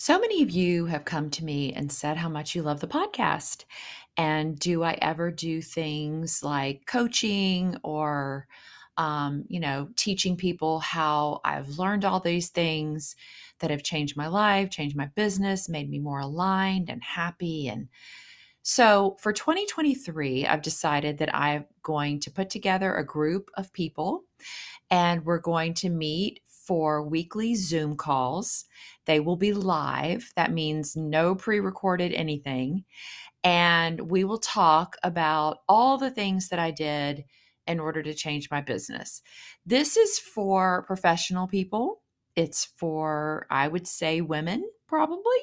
So 0.00 0.20
many 0.20 0.44
of 0.44 0.50
you 0.50 0.86
have 0.86 1.04
come 1.04 1.28
to 1.30 1.44
me 1.44 1.72
and 1.72 1.90
said 1.90 2.16
how 2.16 2.28
much 2.28 2.54
you 2.54 2.62
love 2.62 2.78
the 2.78 2.86
podcast. 2.86 3.64
And 4.16 4.56
do 4.56 4.84
I 4.84 4.92
ever 5.02 5.32
do 5.32 5.60
things 5.60 6.40
like 6.44 6.86
coaching 6.86 7.76
or, 7.82 8.46
um, 8.96 9.44
you 9.48 9.58
know, 9.58 9.88
teaching 9.96 10.36
people 10.36 10.78
how 10.78 11.40
I've 11.44 11.80
learned 11.80 12.04
all 12.04 12.20
these 12.20 12.50
things 12.50 13.16
that 13.58 13.72
have 13.72 13.82
changed 13.82 14.16
my 14.16 14.28
life, 14.28 14.70
changed 14.70 14.96
my 14.96 15.06
business, 15.16 15.68
made 15.68 15.90
me 15.90 15.98
more 15.98 16.20
aligned 16.20 16.90
and 16.90 17.02
happy. 17.02 17.66
And 17.66 17.88
so 18.62 19.16
for 19.18 19.32
2023, 19.32 20.46
I've 20.46 20.62
decided 20.62 21.18
that 21.18 21.34
I'm 21.34 21.64
going 21.82 22.20
to 22.20 22.30
put 22.30 22.50
together 22.50 22.94
a 22.94 23.04
group 23.04 23.50
of 23.56 23.72
people 23.72 24.22
and 24.90 25.24
we're 25.24 25.40
going 25.40 25.74
to 25.74 25.90
meet 25.90 26.40
for 26.68 27.02
weekly 27.02 27.54
Zoom 27.54 27.96
calls. 27.96 28.66
They 29.06 29.20
will 29.20 29.36
be 29.36 29.54
live. 29.54 30.30
That 30.36 30.52
means 30.52 30.94
no 30.94 31.34
pre 31.34 31.60
recorded 31.60 32.12
anything. 32.12 32.84
And 33.42 34.10
we 34.10 34.24
will 34.24 34.38
talk 34.38 34.96
about 35.02 35.60
all 35.66 35.96
the 35.96 36.10
things 36.10 36.50
that 36.50 36.58
I 36.58 36.70
did 36.70 37.24
in 37.66 37.80
order 37.80 38.02
to 38.02 38.12
change 38.12 38.50
my 38.50 38.60
business. 38.60 39.22
This 39.64 39.96
is 39.96 40.18
for 40.18 40.84
professional 40.86 41.46
people, 41.46 42.02
it's 42.36 42.66
for, 42.76 43.46
I 43.50 43.66
would 43.66 43.86
say, 43.86 44.20
women 44.20 44.68
probably. 44.86 45.40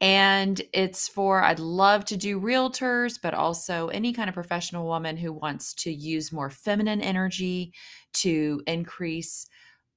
And 0.00 0.60
it's 0.72 1.08
for, 1.08 1.42
I'd 1.42 1.58
love 1.58 2.04
to 2.06 2.16
do 2.16 2.40
realtors, 2.40 3.18
but 3.20 3.34
also 3.34 3.88
any 3.88 4.12
kind 4.12 4.28
of 4.28 4.34
professional 4.34 4.86
woman 4.86 5.16
who 5.16 5.32
wants 5.32 5.72
to 5.74 5.92
use 5.92 6.32
more 6.32 6.50
feminine 6.50 7.00
energy 7.00 7.72
to 8.14 8.60
increase 8.66 9.46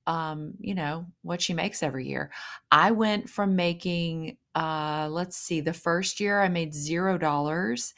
um, 0.10 0.56
you 0.60 0.74
know, 0.74 1.06
what 1.22 1.40
she 1.40 1.54
makes 1.54 1.84
every 1.84 2.08
year. 2.08 2.32
I 2.72 2.90
went 2.90 3.30
from 3.30 3.56
making, 3.56 4.38
uh, 4.56 5.08
let's 5.12 5.38
see, 5.38 5.62
the 5.62 5.72
first 5.72 6.20
year 6.20 6.42
I 6.42 6.50
made 6.50 6.74
zero 6.74 7.20
dollars. 7.20 7.94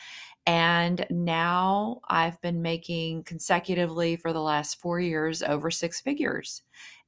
And 0.45 1.07
now 1.09 2.01
I've 2.09 2.41
been 2.41 2.61
making 2.61 3.23
consecutively 3.23 4.17
for 4.17 4.33
the 4.33 4.41
last 4.41 4.81
four 4.81 4.99
years 4.99 5.41
over 5.41 5.71
six 5.71 6.01
figures. 6.01 6.63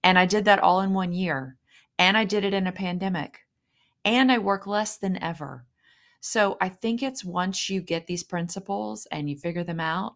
And 0.06 0.18
I 0.18 0.26
did 0.26 0.46
that 0.46 0.60
all 0.60 0.80
in 0.80 0.94
one 0.94 1.12
year. 1.12 1.58
And 2.00 2.16
I 2.16 2.24
did 2.24 2.46
it 2.46 2.54
in 2.54 2.68
a 2.68 2.72
pandemic. 2.72 3.40
And 4.06 4.32
I 4.32 4.38
work 4.38 4.68
less 4.68 4.98
than 4.98 5.22
ever. 5.22 5.66
So 6.22 6.56
I 6.62 6.70
think 6.70 7.04
it's 7.04 7.26
once 7.26 7.70
you 7.70 7.82
get 7.82 8.08
these 8.08 8.24
principles 8.24 9.06
and 9.12 9.30
you 9.30 9.36
figure 9.36 9.66
them 9.66 9.82
out, 9.82 10.14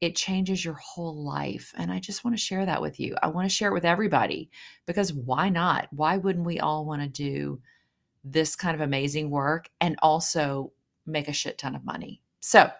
it 0.00 0.14
changes 0.14 0.64
your 0.64 0.74
whole 0.74 1.24
life. 1.24 1.72
And 1.76 1.90
I 1.90 1.98
just 1.98 2.24
want 2.24 2.36
to 2.36 2.42
share 2.42 2.66
that 2.66 2.82
with 2.82 3.00
you. 3.00 3.16
I 3.22 3.28
want 3.28 3.48
to 3.48 3.54
share 3.54 3.70
it 3.70 3.74
with 3.74 3.84
everybody 3.84 4.50
because 4.86 5.12
why 5.12 5.48
not? 5.48 5.88
Why 5.90 6.18
wouldn't 6.18 6.46
we 6.46 6.60
all 6.60 6.84
want 6.84 7.02
to 7.02 7.08
do 7.08 7.60
this 8.24 8.56
kind 8.56 8.74
of 8.74 8.80
amazing 8.80 9.30
work 9.30 9.68
and 9.80 9.96
also 10.02 10.72
make 11.06 11.28
a 11.28 11.32
shit 11.32 11.58
ton 11.58 11.74
of 11.74 11.84
money? 11.84 12.20
So, 12.40 12.70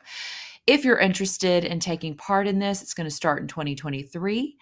if 0.67 0.85
you're 0.85 0.99
interested 0.99 1.65
in 1.65 1.79
taking 1.79 2.17
part 2.17 2.49
in 2.49 2.59
this, 2.59 2.83
it's 2.83 2.93
going 2.93 3.09
to 3.09 3.15
start 3.15 3.41
in 3.41 3.47
2023 3.47 4.57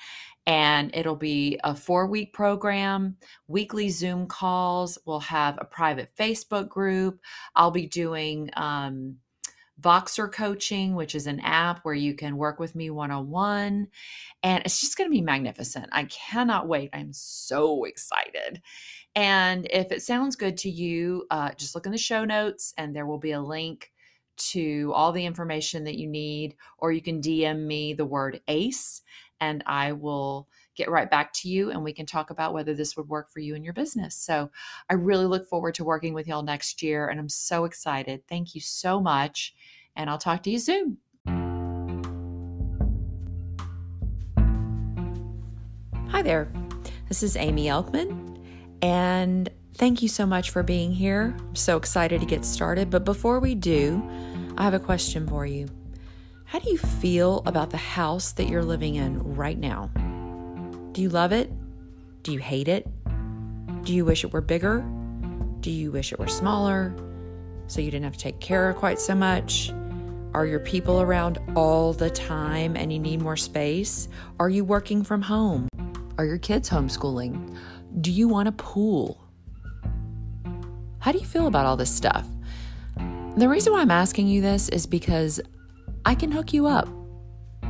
and 0.46 0.90
it'll 0.94 1.16
be 1.16 1.58
a 1.64 1.74
four 1.74 2.06
week 2.06 2.34
program, 2.34 3.16
weekly 3.48 3.88
Zoom 3.88 4.26
calls. 4.26 4.98
We'll 5.06 5.20
have 5.20 5.56
a 5.58 5.64
private 5.64 6.10
Facebook 6.18 6.68
group. 6.68 7.20
I'll 7.56 7.70
be 7.70 7.86
doing, 7.86 8.50
um, 8.56 9.16
Voxer 9.84 10.32
Coaching, 10.32 10.94
which 10.94 11.14
is 11.14 11.26
an 11.26 11.40
app 11.40 11.84
where 11.84 11.94
you 11.94 12.14
can 12.14 12.36
work 12.38 12.58
with 12.58 12.74
me 12.74 12.90
one 12.90 13.10
on 13.10 13.28
one. 13.30 13.88
And 14.42 14.62
it's 14.64 14.80
just 14.80 14.96
going 14.96 15.08
to 15.08 15.14
be 15.14 15.20
magnificent. 15.20 15.86
I 15.92 16.04
cannot 16.04 16.66
wait. 16.66 16.90
I'm 16.92 17.12
so 17.12 17.84
excited. 17.84 18.62
And 19.14 19.66
if 19.70 19.92
it 19.92 20.02
sounds 20.02 20.36
good 20.36 20.56
to 20.58 20.70
you, 20.70 21.26
uh, 21.30 21.50
just 21.52 21.74
look 21.74 21.86
in 21.86 21.92
the 21.92 21.98
show 21.98 22.24
notes 22.24 22.72
and 22.78 22.96
there 22.96 23.06
will 23.06 23.18
be 23.18 23.32
a 23.32 23.40
link 23.40 23.92
to 24.36 24.90
all 24.94 25.12
the 25.12 25.24
information 25.24 25.84
that 25.84 25.96
you 25.96 26.08
need, 26.08 26.56
or 26.78 26.90
you 26.90 27.00
can 27.00 27.20
DM 27.20 27.66
me 27.66 27.94
the 27.94 28.06
word 28.06 28.40
ACE 28.48 29.02
and 29.40 29.62
I 29.66 29.92
will 29.92 30.48
get 30.74 30.90
right 30.90 31.10
back 31.10 31.32
to 31.32 31.48
you 31.48 31.70
and 31.70 31.84
we 31.84 31.92
can 31.92 32.06
talk 32.06 32.30
about 32.30 32.52
whether 32.52 32.74
this 32.74 32.96
would 32.96 33.08
work 33.08 33.30
for 33.30 33.40
you 33.40 33.54
and 33.54 33.64
your 33.64 33.74
business. 33.74 34.16
So 34.16 34.50
I 34.90 34.94
really 34.94 35.26
look 35.26 35.48
forward 35.48 35.74
to 35.76 35.84
working 35.84 36.14
with 36.14 36.26
y'all 36.26 36.42
next 36.42 36.82
year 36.82 37.08
and 37.08 37.20
I'm 37.20 37.28
so 37.28 37.64
excited. 37.64 38.26
Thank 38.28 38.54
you 38.54 38.60
so 38.60 39.00
much. 39.00 39.54
And 39.96 40.10
I'll 40.10 40.18
talk 40.18 40.42
to 40.44 40.50
you 40.50 40.58
soon. 40.58 40.98
Hi 46.08 46.22
there. 46.22 46.52
This 47.08 47.22
is 47.22 47.36
Aimee 47.36 47.66
Elkman. 47.66 48.38
And 48.82 49.48
thank 49.76 50.02
you 50.02 50.08
so 50.08 50.26
much 50.26 50.50
for 50.50 50.62
being 50.62 50.92
here. 50.92 51.34
I'm 51.38 51.56
so 51.56 51.76
excited 51.76 52.20
to 52.20 52.26
get 52.26 52.44
started. 52.44 52.90
But 52.90 53.04
before 53.04 53.40
we 53.40 53.54
do, 53.54 54.02
I 54.56 54.64
have 54.64 54.74
a 54.74 54.80
question 54.80 55.26
for 55.26 55.46
you. 55.46 55.68
How 56.44 56.58
do 56.58 56.70
you 56.70 56.78
feel 56.78 57.42
about 57.46 57.70
the 57.70 57.76
house 57.76 58.32
that 58.32 58.48
you're 58.48 58.62
living 58.62 58.94
in 58.94 59.34
right 59.34 59.58
now? 59.58 59.90
Do 60.92 61.02
you 61.02 61.08
love 61.08 61.32
it? 61.32 61.50
Do 62.22 62.32
you 62.32 62.38
hate 62.38 62.68
it? 62.68 62.86
Do 63.82 63.92
you 63.92 64.04
wish 64.04 64.24
it 64.24 64.32
were 64.32 64.40
bigger? 64.40 64.84
Do 65.60 65.70
you 65.70 65.90
wish 65.90 66.12
it 66.12 66.18
were 66.18 66.28
smaller 66.28 66.94
so 67.66 67.80
you 67.80 67.90
didn't 67.90 68.04
have 68.04 68.12
to 68.12 68.18
take 68.18 68.40
care 68.40 68.68
of 68.68 68.76
quite 68.76 69.00
so 69.00 69.14
much? 69.14 69.72
Are 70.34 70.46
your 70.46 70.58
people 70.58 71.00
around 71.00 71.38
all 71.54 71.92
the 71.92 72.10
time 72.10 72.76
and 72.76 72.92
you 72.92 72.98
need 72.98 73.22
more 73.22 73.36
space? 73.36 74.08
Are 74.40 74.50
you 74.50 74.64
working 74.64 75.04
from 75.04 75.22
home? 75.22 75.68
Are 76.18 76.24
your 76.24 76.38
kids 76.38 76.68
homeschooling? 76.68 77.56
Do 78.00 78.10
you 78.10 78.26
want 78.26 78.48
a 78.48 78.52
pool? 78.52 79.24
How 80.98 81.12
do 81.12 81.18
you 81.18 81.24
feel 81.24 81.46
about 81.46 81.66
all 81.66 81.76
this 81.76 81.94
stuff? 81.94 82.26
The 83.36 83.48
reason 83.48 83.72
why 83.72 83.80
I'm 83.80 83.92
asking 83.92 84.26
you 84.26 84.40
this 84.40 84.68
is 84.70 84.86
because 84.86 85.40
I 86.04 86.16
can 86.16 86.32
hook 86.32 86.52
you 86.52 86.66
up. 86.66 86.88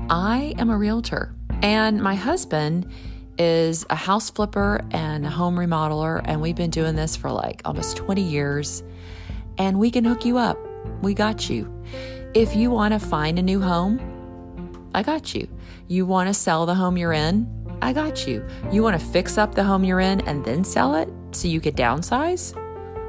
I 0.08 0.54
am 0.56 0.70
a 0.70 0.78
realtor, 0.78 1.34
and 1.60 2.02
my 2.02 2.14
husband 2.14 2.90
is 3.36 3.84
a 3.90 3.94
house 3.94 4.30
flipper 4.30 4.80
and 4.90 5.26
a 5.26 5.30
home 5.30 5.56
remodeler, 5.56 6.22
and 6.24 6.40
we've 6.40 6.56
been 6.56 6.70
doing 6.70 6.96
this 6.96 7.14
for 7.14 7.30
like 7.30 7.60
almost 7.66 7.98
20 7.98 8.22
years. 8.22 8.82
And 9.58 9.78
we 9.78 9.90
can 9.90 10.04
hook 10.04 10.24
you 10.24 10.38
up. 10.38 10.58
We 11.02 11.12
got 11.12 11.50
you. 11.50 11.70
If 12.34 12.56
you 12.56 12.72
want 12.72 12.92
to 12.92 12.98
find 12.98 13.38
a 13.38 13.42
new 13.42 13.60
home, 13.60 14.90
I 14.92 15.04
got 15.04 15.36
you. 15.36 15.46
You 15.86 16.04
want 16.04 16.26
to 16.26 16.34
sell 16.34 16.66
the 16.66 16.74
home 16.74 16.96
you're 16.96 17.12
in, 17.12 17.48
I 17.80 17.92
got 17.92 18.26
you. 18.26 18.44
You 18.72 18.82
want 18.82 18.98
to 18.98 19.06
fix 19.06 19.38
up 19.38 19.54
the 19.54 19.62
home 19.62 19.84
you're 19.84 20.00
in 20.00 20.20
and 20.22 20.44
then 20.44 20.64
sell 20.64 20.96
it 20.96 21.08
so 21.30 21.46
you 21.46 21.60
could 21.60 21.76
downsize, 21.76 22.60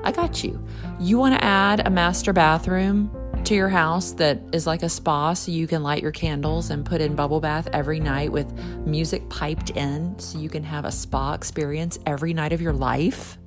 I 0.04 0.12
got 0.12 0.44
you. 0.44 0.64
You 1.00 1.18
want 1.18 1.34
to 1.34 1.44
add 1.44 1.88
a 1.88 1.90
master 1.90 2.34
bathroom 2.34 3.10
to 3.46 3.56
your 3.56 3.68
house 3.68 4.12
that 4.12 4.40
is 4.54 4.68
like 4.68 4.84
a 4.84 4.90
spa 4.90 5.34
so 5.34 5.52
you 5.52 5.66
can 5.66 5.82
light 5.82 6.04
your 6.04 6.12
candles 6.12 6.70
and 6.70 6.86
put 6.86 7.02
in 7.02 7.16
bubble 7.16 7.40
bath 7.40 7.68
every 7.74 8.00
night 8.00 8.32
with 8.32 8.54
music 8.86 9.28
piped 9.30 9.72
in 9.72 10.20
so 10.20 10.38
you 10.38 10.50
can 10.50 10.64
have 10.64 10.86
a 10.86 10.92
spa 10.92 11.34
experience 11.34 11.98
every 12.06 12.36
night 12.36 12.54
of 12.54 12.62
your 12.62 12.74
life, 12.74 13.40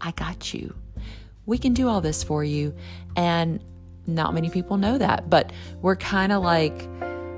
I 0.00 0.12
got 0.12 0.54
you. 0.54 0.76
We 1.44 1.58
can 1.58 1.74
do 1.74 1.88
all 1.88 2.00
this 2.00 2.22
for 2.22 2.44
you. 2.44 2.76
And 3.16 3.64
not 4.08 4.34
many 4.34 4.50
people 4.50 4.76
know 4.76 4.98
that, 4.98 5.30
but 5.30 5.52
we're 5.82 5.96
kind 5.96 6.32
of 6.32 6.42
like 6.42 6.88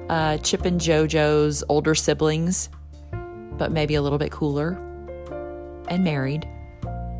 uh, 0.09 0.39
Chip 0.39 0.65
and 0.65 0.81
JoJo's 0.81 1.63
older 1.69 1.95
siblings, 1.95 2.69
but 3.59 3.73
maybe 3.73 3.95
a 3.95 4.03
little 4.03 4.19
bit 4.19 4.31
cooler 4.31 4.79
and 5.89 6.05
married. 6.05 6.49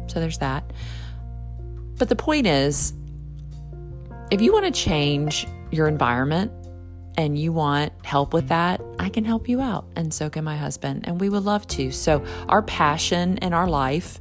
So 0.07 0.21
there's 0.21 0.39
that. 0.39 0.73
But 1.99 2.09
the 2.09 2.17
point 2.17 2.47
is, 2.47 2.95
if 4.31 4.41
you 4.41 4.53
want 4.53 4.65
to 4.65 4.71
change 4.71 5.47
your 5.71 5.87
environment 5.87 6.53
and 7.19 7.39
you 7.39 7.53
want 7.53 7.93
help 8.05 8.33
with 8.33 8.49
that, 8.49 8.81
I 8.99 9.09
can 9.09 9.25
help 9.25 9.49
you 9.49 9.61
out. 9.61 9.87
And 9.97 10.15
so 10.15 10.31
can 10.31 10.45
my 10.45 10.57
husband. 10.57 11.07
And 11.07 11.21
we 11.21 11.29
would 11.29 11.45
love 11.45 11.67
to. 11.69 11.91
So, 11.91 12.25
our 12.49 12.63
passion 12.63 13.39
in 13.39 13.53
our 13.53 13.69
life 13.69 14.21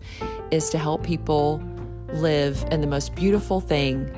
is 0.51 0.69
to 0.71 0.77
help 0.77 1.03
people 1.03 1.63
live 2.13 2.65
in 2.71 2.81
the 2.81 2.87
most 2.87 3.15
beautiful 3.15 3.61
thing 3.61 4.11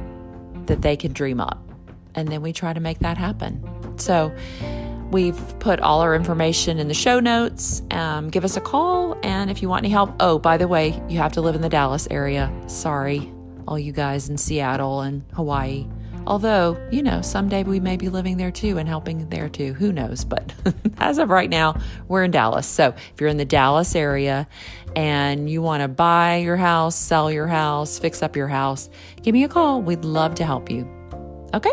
that 0.68 0.82
they 0.82 0.96
can 0.96 1.14
dream 1.14 1.40
up. 1.40 1.60
And 2.16 2.28
then 2.28 2.42
we 2.42 2.54
try 2.54 2.74
to 2.74 2.80
make 2.80 3.00
that 3.00 3.18
happen. 3.18 3.64
So, 3.98 4.34
We've 5.12 5.60
put 5.60 5.82
all 5.82 6.00
our 6.00 6.16
information 6.16 6.80
in 6.80 6.88
the 6.88 6.94
show 6.94 7.20
notes. 7.20 7.82
Um, 7.92 8.30
give 8.30 8.46
us 8.46 8.56
a 8.56 8.62
call. 8.62 9.20
And 9.24 9.52
if 9.52 9.62
you 9.62 9.68
want 9.68 9.84
any 9.84 9.92
help, 9.92 10.16
oh, 10.22 10.40
by 10.40 10.56
the 10.56 10.70
way, 10.70 11.04
you 11.10 11.18
have 11.18 11.34
to 11.34 11.42
live 11.42 11.54
in 11.54 11.62
the 11.62 11.68
Dallas 11.68 12.08
area. 12.10 12.50
Sorry 12.68 13.30
all 13.68 13.80
you 13.80 13.92
guys 13.92 14.30
in 14.30 14.38
Seattle 14.38 15.02
and 15.02 15.24
Hawaii. 15.34 15.88
Although, 16.28 16.78
you 16.92 17.02
know, 17.02 17.22
someday 17.22 17.64
we 17.64 17.80
may 17.80 17.98
be 17.98 18.10
living 18.10 18.38
there 18.38 18.52
too 18.52 18.78
and 18.78 18.88
helping 18.88 19.28
there 19.30 19.50
too. 19.50 19.74
Who 19.74 19.92
knows? 19.92 20.24
But 20.24 20.54
as 20.98 21.18
of 21.18 21.30
right 21.30 21.50
now, 21.50 21.80
we're 22.08 22.24
in 22.24 22.32
Dallas. 22.32 22.68
So 22.68 22.90
if 22.90 23.20
you're 23.20 23.30
in 23.30 23.38
the 23.38 23.46
Dallas 23.46 23.96
area 23.96 24.48
and 24.96 25.50
you 25.50 25.62
want 25.62 25.82
to 25.82 25.88
buy 25.88 26.38
your 26.38 26.58
house, 26.58 26.96
sell 26.96 27.32
your 27.32 27.48
house, 27.48 27.98
fix 27.98 28.22
up 28.22 28.36
your 28.36 28.48
house, 28.48 28.90
give 29.24 29.34
me 29.34 29.44
a 29.44 29.50
call. 29.50 29.82
We'd 29.82 30.06
love 30.06 30.36
to 30.36 30.46
help 30.46 30.70
you. 30.70 30.88
Okay? 31.54 31.72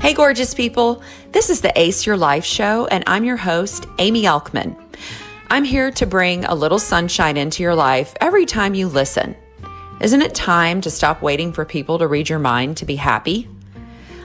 Hey, 0.00 0.14
gorgeous 0.14 0.52
people. 0.52 1.02
This 1.30 1.48
is 1.48 1.60
the 1.60 1.72
Ace 1.80 2.04
Your 2.04 2.16
Life 2.16 2.44
show, 2.44 2.86
and 2.86 3.04
I'm 3.06 3.24
your 3.24 3.36
host, 3.36 3.86
Aimee 3.98 4.24
Elkman. 4.24 4.76
I'm 5.52 5.64
here 5.64 5.90
to 5.90 6.06
bring 6.06 6.46
a 6.46 6.54
little 6.54 6.78
sunshine 6.78 7.36
into 7.36 7.62
your 7.62 7.74
life 7.74 8.14
every 8.22 8.46
time 8.46 8.72
you 8.72 8.88
listen. 8.88 9.36
Isn't 10.00 10.22
it 10.22 10.34
time 10.34 10.80
to 10.80 10.90
stop 10.90 11.20
waiting 11.20 11.52
for 11.52 11.66
people 11.66 11.98
to 11.98 12.06
read 12.06 12.30
your 12.30 12.38
mind 12.38 12.78
to 12.78 12.86
be 12.86 12.96
happy? 12.96 13.50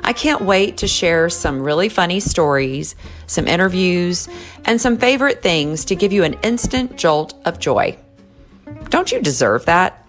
I 0.06 0.13
can't 0.13 0.44
wait 0.44 0.77
to 0.77 0.88
share 0.88 1.29
some 1.29 1.62
really 1.62 1.89
funny 1.89 2.21
stories, 2.21 2.95
some 3.25 3.45
interviews, 3.45 4.29
and 4.63 4.79
some 4.79 4.97
favorite 4.97 5.44
things 5.44 5.83
to 5.83 5.97
give 5.97 6.13
you 6.13 6.24
an 6.24 6.35
instant 6.44 6.95
jolt 6.95 7.33
of 7.44 7.59
joy. 7.59 7.97
Don't 8.88 9.12
you 9.12 9.19
deserve 9.21 9.65
that? 9.65 10.07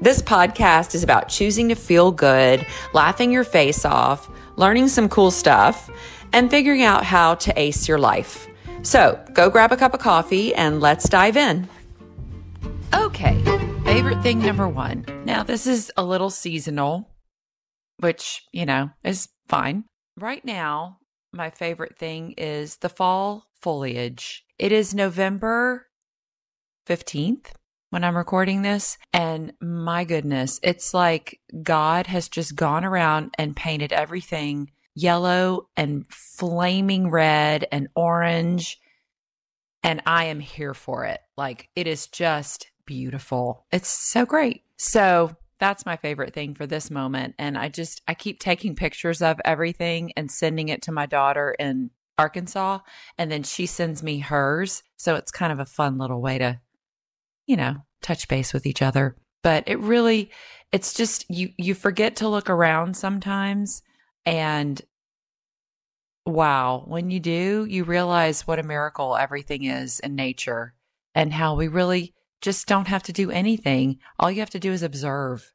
This 0.00 0.22
podcast 0.22 0.94
is 0.94 1.02
about 1.02 1.28
choosing 1.28 1.68
to 1.68 1.74
feel 1.74 2.10
good, 2.10 2.66
laughing 2.94 3.32
your 3.32 3.44
face 3.44 3.84
off, 3.84 4.30
learning 4.56 4.88
some 4.88 5.10
cool 5.10 5.30
stuff, 5.30 5.90
and 6.32 6.50
figuring 6.50 6.80
out 6.80 7.04
how 7.04 7.34
to 7.34 7.52
ace 7.60 7.86
your 7.86 7.98
life. 7.98 8.48
So 8.82 9.24
go 9.32 9.50
grab 9.50 9.72
a 9.72 9.76
cup 9.76 9.94
of 9.94 10.00
coffee 10.00 10.54
and 10.54 10.80
let's 10.80 11.08
dive 11.08 11.36
in. 11.36 11.68
Okay, 12.94 13.42
favorite 13.84 14.22
thing 14.22 14.40
number 14.40 14.68
one. 14.68 15.04
Now, 15.24 15.42
this 15.42 15.66
is 15.66 15.90
a 15.96 16.04
little 16.04 16.30
seasonal 16.30 17.08
which, 18.02 18.42
you 18.52 18.66
know, 18.66 18.90
is 19.04 19.28
fine. 19.48 19.84
Right 20.18 20.44
now, 20.44 20.98
my 21.32 21.50
favorite 21.50 21.98
thing 21.98 22.34
is 22.36 22.76
the 22.76 22.88
fall 22.88 23.46
foliage. 23.60 24.44
It 24.58 24.72
is 24.72 24.94
November 24.94 25.86
15th 26.86 27.52
when 27.90 28.04
I'm 28.04 28.16
recording 28.16 28.62
this. 28.62 28.98
And 29.12 29.52
my 29.60 30.04
goodness, 30.04 30.58
it's 30.62 30.92
like 30.92 31.38
God 31.62 32.08
has 32.08 32.28
just 32.28 32.56
gone 32.56 32.84
around 32.84 33.34
and 33.38 33.56
painted 33.56 33.92
everything 33.92 34.72
yellow 34.94 35.68
and 35.76 36.06
flaming 36.08 37.10
red 37.10 37.66
and 37.72 37.88
orange. 37.94 38.78
And 39.82 40.02
I 40.06 40.24
am 40.26 40.40
here 40.40 40.74
for 40.74 41.04
it. 41.04 41.20
Like 41.36 41.68
it 41.74 41.86
is 41.86 42.06
just 42.06 42.68
beautiful. 42.86 43.66
It's 43.72 43.88
so 43.88 44.26
great. 44.26 44.62
So 44.76 45.36
that's 45.58 45.86
my 45.86 45.96
favorite 45.96 46.34
thing 46.34 46.54
for 46.54 46.66
this 46.66 46.90
moment. 46.90 47.34
And 47.38 47.56
I 47.56 47.68
just, 47.68 48.02
I 48.08 48.14
keep 48.14 48.40
taking 48.40 48.74
pictures 48.74 49.22
of 49.22 49.40
everything 49.44 50.12
and 50.16 50.30
sending 50.30 50.68
it 50.68 50.82
to 50.82 50.92
my 50.92 51.06
daughter 51.06 51.54
in 51.58 51.90
Arkansas. 52.18 52.80
And 53.16 53.30
then 53.30 53.44
she 53.44 53.66
sends 53.66 54.02
me 54.02 54.18
hers. 54.18 54.82
So 54.96 55.14
it's 55.14 55.30
kind 55.30 55.52
of 55.52 55.60
a 55.60 55.64
fun 55.64 55.98
little 55.98 56.20
way 56.20 56.38
to, 56.38 56.60
you 57.46 57.56
know, 57.56 57.76
touch 58.02 58.28
base 58.28 58.52
with 58.52 58.66
each 58.66 58.82
other. 58.82 59.16
But 59.42 59.64
it 59.66 59.78
really, 59.78 60.30
it's 60.72 60.94
just, 60.94 61.24
you, 61.30 61.50
you 61.56 61.74
forget 61.74 62.16
to 62.16 62.28
look 62.28 62.50
around 62.50 62.96
sometimes. 62.96 63.82
And 64.24 64.80
wow, 66.24 66.84
when 66.86 67.10
you 67.10 67.20
do, 67.20 67.66
you 67.68 67.84
realize 67.84 68.46
what 68.46 68.58
a 68.58 68.62
miracle 68.62 69.16
everything 69.16 69.64
is 69.64 70.00
in 70.00 70.14
nature 70.14 70.74
and 71.14 71.32
how 71.32 71.56
we 71.56 71.68
really, 71.68 72.14
just 72.42 72.66
don't 72.66 72.88
have 72.88 73.04
to 73.04 73.12
do 73.12 73.30
anything. 73.30 73.98
All 74.18 74.30
you 74.30 74.40
have 74.40 74.50
to 74.50 74.58
do 74.58 74.72
is 74.72 74.82
observe, 74.82 75.52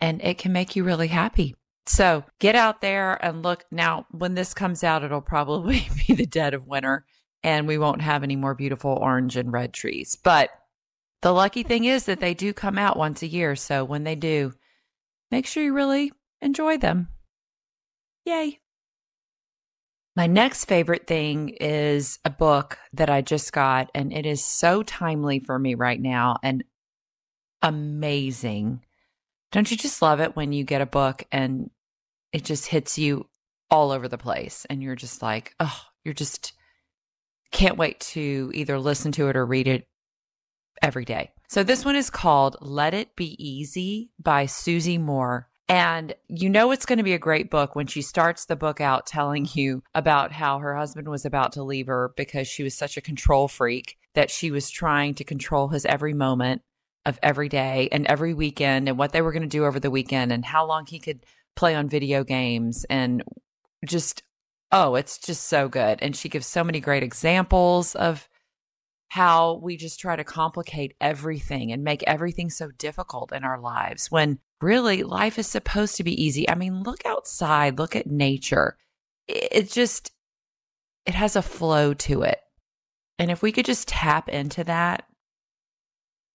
and 0.00 0.22
it 0.22 0.38
can 0.38 0.52
make 0.52 0.76
you 0.76 0.84
really 0.84 1.08
happy. 1.08 1.56
So 1.86 2.24
get 2.38 2.54
out 2.54 2.82
there 2.82 3.18
and 3.24 3.42
look. 3.42 3.64
Now, 3.72 4.06
when 4.10 4.34
this 4.34 4.54
comes 4.54 4.84
out, 4.84 5.02
it'll 5.02 5.22
probably 5.22 5.88
be 6.06 6.14
the 6.14 6.26
dead 6.26 6.54
of 6.54 6.66
winter, 6.66 7.06
and 7.42 7.66
we 7.66 7.78
won't 7.78 8.02
have 8.02 8.22
any 8.22 8.36
more 8.36 8.54
beautiful 8.54 8.92
orange 8.92 9.36
and 9.36 9.50
red 9.50 9.72
trees. 9.72 10.16
But 10.22 10.50
the 11.22 11.32
lucky 11.32 11.62
thing 11.62 11.84
is 11.84 12.04
that 12.04 12.20
they 12.20 12.34
do 12.34 12.52
come 12.52 12.78
out 12.78 12.96
once 12.96 13.22
a 13.22 13.26
year. 13.26 13.56
So 13.56 13.82
when 13.82 14.04
they 14.04 14.14
do, 14.14 14.52
make 15.30 15.46
sure 15.46 15.64
you 15.64 15.72
really 15.72 16.12
enjoy 16.40 16.76
them. 16.76 17.08
Yay. 18.30 18.60
My 20.14 20.28
next 20.28 20.66
favorite 20.66 21.08
thing 21.08 21.48
is 21.60 22.20
a 22.24 22.30
book 22.30 22.78
that 22.92 23.10
I 23.10 23.22
just 23.22 23.52
got, 23.52 23.90
and 23.92 24.12
it 24.12 24.24
is 24.24 24.44
so 24.44 24.84
timely 24.84 25.40
for 25.40 25.58
me 25.58 25.74
right 25.74 26.00
now 26.00 26.36
and 26.40 26.62
amazing. 27.60 28.84
Don't 29.50 29.68
you 29.68 29.76
just 29.76 30.00
love 30.00 30.20
it 30.20 30.36
when 30.36 30.52
you 30.52 30.62
get 30.62 30.80
a 30.80 30.86
book 30.86 31.24
and 31.32 31.70
it 32.32 32.44
just 32.44 32.66
hits 32.66 32.98
you 32.98 33.26
all 33.68 33.90
over 33.90 34.06
the 34.06 34.16
place 34.16 34.64
and 34.70 34.80
you're 34.80 34.94
just 34.94 35.22
like, 35.22 35.56
oh, 35.58 35.80
you're 36.04 36.14
just 36.14 36.52
can't 37.50 37.78
wait 37.78 37.98
to 37.98 38.52
either 38.54 38.78
listen 38.78 39.10
to 39.10 39.28
it 39.28 39.34
or 39.34 39.44
read 39.44 39.66
it 39.66 39.88
every 40.80 41.04
day. 41.04 41.32
So 41.48 41.64
this 41.64 41.84
one 41.84 41.96
is 41.96 42.10
called 42.10 42.56
Let 42.60 42.94
It 42.94 43.16
Be 43.16 43.34
Easy 43.44 44.12
by 44.20 44.46
Susie 44.46 44.98
Moore. 44.98 45.49
And 45.70 46.14
you 46.26 46.50
know 46.50 46.72
it's 46.72 46.84
going 46.84 46.96
to 46.96 47.04
be 47.04 47.12
a 47.12 47.18
great 47.18 47.48
book 47.48 47.76
when 47.76 47.86
she 47.86 48.02
starts 48.02 48.44
the 48.44 48.56
book 48.56 48.80
out 48.80 49.06
telling 49.06 49.46
you 49.52 49.84
about 49.94 50.32
how 50.32 50.58
her 50.58 50.74
husband 50.74 51.08
was 51.08 51.24
about 51.24 51.52
to 51.52 51.62
leave 51.62 51.86
her 51.86 52.12
because 52.16 52.48
she 52.48 52.64
was 52.64 52.74
such 52.74 52.96
a 52.96 53.00
control 53.00 53.46
freak 53.46 53.96
that 54.14 54.32
she 54.32 54.50
was 54.50 54.68
trying 54.68 55.14
to 55.14 55.22
control 55.22 55.68
his 55.68 55.86
every 55.86 56.12
moment 56.12 56.62
of 57.06 57.20
every 57.22 57.48
day 57.48 57.88
and 57.92 58.04
every 58.08 58.34
weekend 58.34 58.88
and 58.88 58.98
what 58.98 59.12
they 59.12 59.22
were 59.22 59.30
going 59.30 59.42
to 59.42 59.48
do 59.48 59.64
over 59.64 59.78
the 59.78 59.92
weekend 59.92 60.32
and 60.32 60.44
how 60.44 60.66
long 60.66 60.86
he 60.86 60.98
could 60.98 61.24
play 61.54 61.76
on 61.76 61.88
video 61.88 62.24
games 62.24 62.84
and 62.90 63.22
just 63.86 64.24
oh 64.72 64.96
it's 64.96 65.18
just 65.18 65.46
so 65.46 65.68
good. 65.68 66.00
And 66.02 66.16
she 66.16 66.28
gives 66.28 66.48
so 66.48 66.64
many 66.64 66.80
great 66.80 67.04
examples 67.04 67.94
of 67.94 68.28
how 69.10 69.54
we 69.60 69.76
just 69.76 69.98
try 69.98 70.14
to 70.14 70.22
complicate 70.22 70.94
everything 71.00 71.72
and 71.72 71.82
make 71.82 72.04
everything 72.04 72.48
so 72.48 72.70
difficult 72.78 73.32
in 73.32 73.42
our 73.42 73.60
lives 73.60 74.08
when 74.08 74.38
really 74.60 75.02
life 75.02 75.36
is 75.36 75.48
supposed 75.48 75.96
to 75.96 76.04
be 76.04 76.22
easy. 76.22 76.48
I 76.48 76.54
mean, 76.54 76.84
look 76.84 77.04
outside, 77.04 77.76
look 77.76 77.96
at 77.96 78.06
nature. 78.06 78.76
It 79.26 79.68
just, 79.68 80.12
it 81.06 81.14
has 81.14 81.34
a 81.34 81.42
flow 81.42 81.92
to 81.92 82.22
it. 82.22 82.38
And 83.18 83.32
if 83.32 83.42
we 83.42 83.50
could 83.50 83.64
just 83.66 83.88
tap 83.88 84.28
into 84.28 84.62
that 84.62 85.06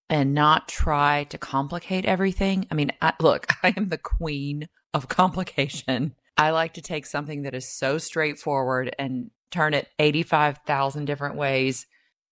and 0.10 0.34
not 0.34 0.68
try 0.68 1.24
to 1.30 1.38
complicate 1.38 2.04
everything, 2.04 2.68
I 2.70 2.76
mean, 2.76 2.92
I, 3.02 3.14
look, 3.22 3.48
I 3.64 3.74
am 3.78 3.88
the 3.88 3.98
queen 3.98 4.68
of 4.94 5.08
complication. 5.08 6.14
I 6.36 6.50
like 6.50 6.74
to 6.74 6.82
take 6.82 7.06
something 7.06 7.44
that 7.44 7.54
is 7.54 7.72
so 7.72 8.00
straightforward 8.00 8.94
and 9.00 9.32
turn 9.50 9.74
it 9.74 9.88
85,000 9.98 11.06
different 11.06 11.38
ways 11.38 11.86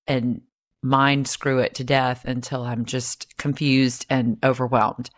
and 0.08 0.42
mind 0.82 1.28
screw 1.28 1.60
it 1.60 1.76
to 1.76 1.84
death 1.84 2.26
until 2.26 2.64
I'm 2.64 2.86
just 2.86 3.38
confused 3.38 4.06
and 4.10 4.38
overwhelmed. 4.44 5.10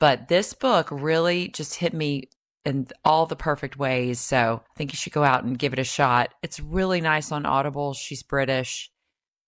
But 0.00 0.28
this 0.28 0.54
book 0.54 0.88
really 0.90 1.48
just 1.48 1.74
hit 1.74 1.94
me 1.94 2.30
in 2.64 2.88
all 3.04 3.26
the 3.26 3.36
perfect 3.36 3.76
ways. 3.76 4.20
So 4.20 4.62
I 4.64 4.76
think 4.76 4.92
you 4.92 4.96
should 4.96 5.12
go 5.12 5.24
out 5.24 5.44
and 5.44 5.58
give 5.58 5.72
it 5.72 5.78
a 5.78 5.84
shot. 5.84 6.32
It's 6.42 6.60
really 6.60 7.00
nice 7.00 7.30
on 7.32 7.46
Audible. 7.46 7.92
She's 7.94 8.22
British. 8.22 8.90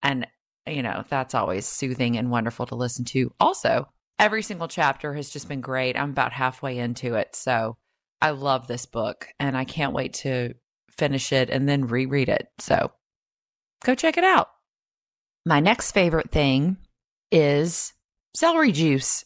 And, 0.03 0.27
you 0.67 0.83
know, 0.83 1.03
that's 1.09 1.33
always 1.33 1.65
soothing 1.65 2.17
and 2.17 2.29
wonderful 2.29 2.65
to 2.67 2.75
listen 2.75 3.05
to. 3.05 3.33
Also, 3.39 3.87
every 4.19 4.43
single 4.43 4.67
chapter 4.67 5.13
has 5.13 5.29
just 5.29 5.47
been 5.47 5.61
great. 5.61 5.97
I'm 5.97 6.11
about 6.11 6.31
halfway 6.31 6.77
into 6.77 7.15
it. 7.15 7.35
So 7.35 7.77
I 8.21 8.31
love 8.31 8.67
this 8.67 8.85
book 8.85 9.27
and 9.39 9.57
I 9.57 9.65
can't 9.65 9.93
wait 9.93 10.13
to 10.15 10.53
finish 10.97 11.31
it 11.31 11.49
and 11.49 11.67
then 11.67 11.87
reread 11.87 12.29
it. 12.29 12.47
So 12.59 12.91
go 13.83 13.95
check 13.95 14.17
it 14.17 14.23
out. 14.23 14.49
My 15.45 15.59
next 15.59 15.91
favorite 15.91 16.31
thing 16.31 16.77
is 17.31 17.93
celery 18.33 18.71
juice. 18.71 19.23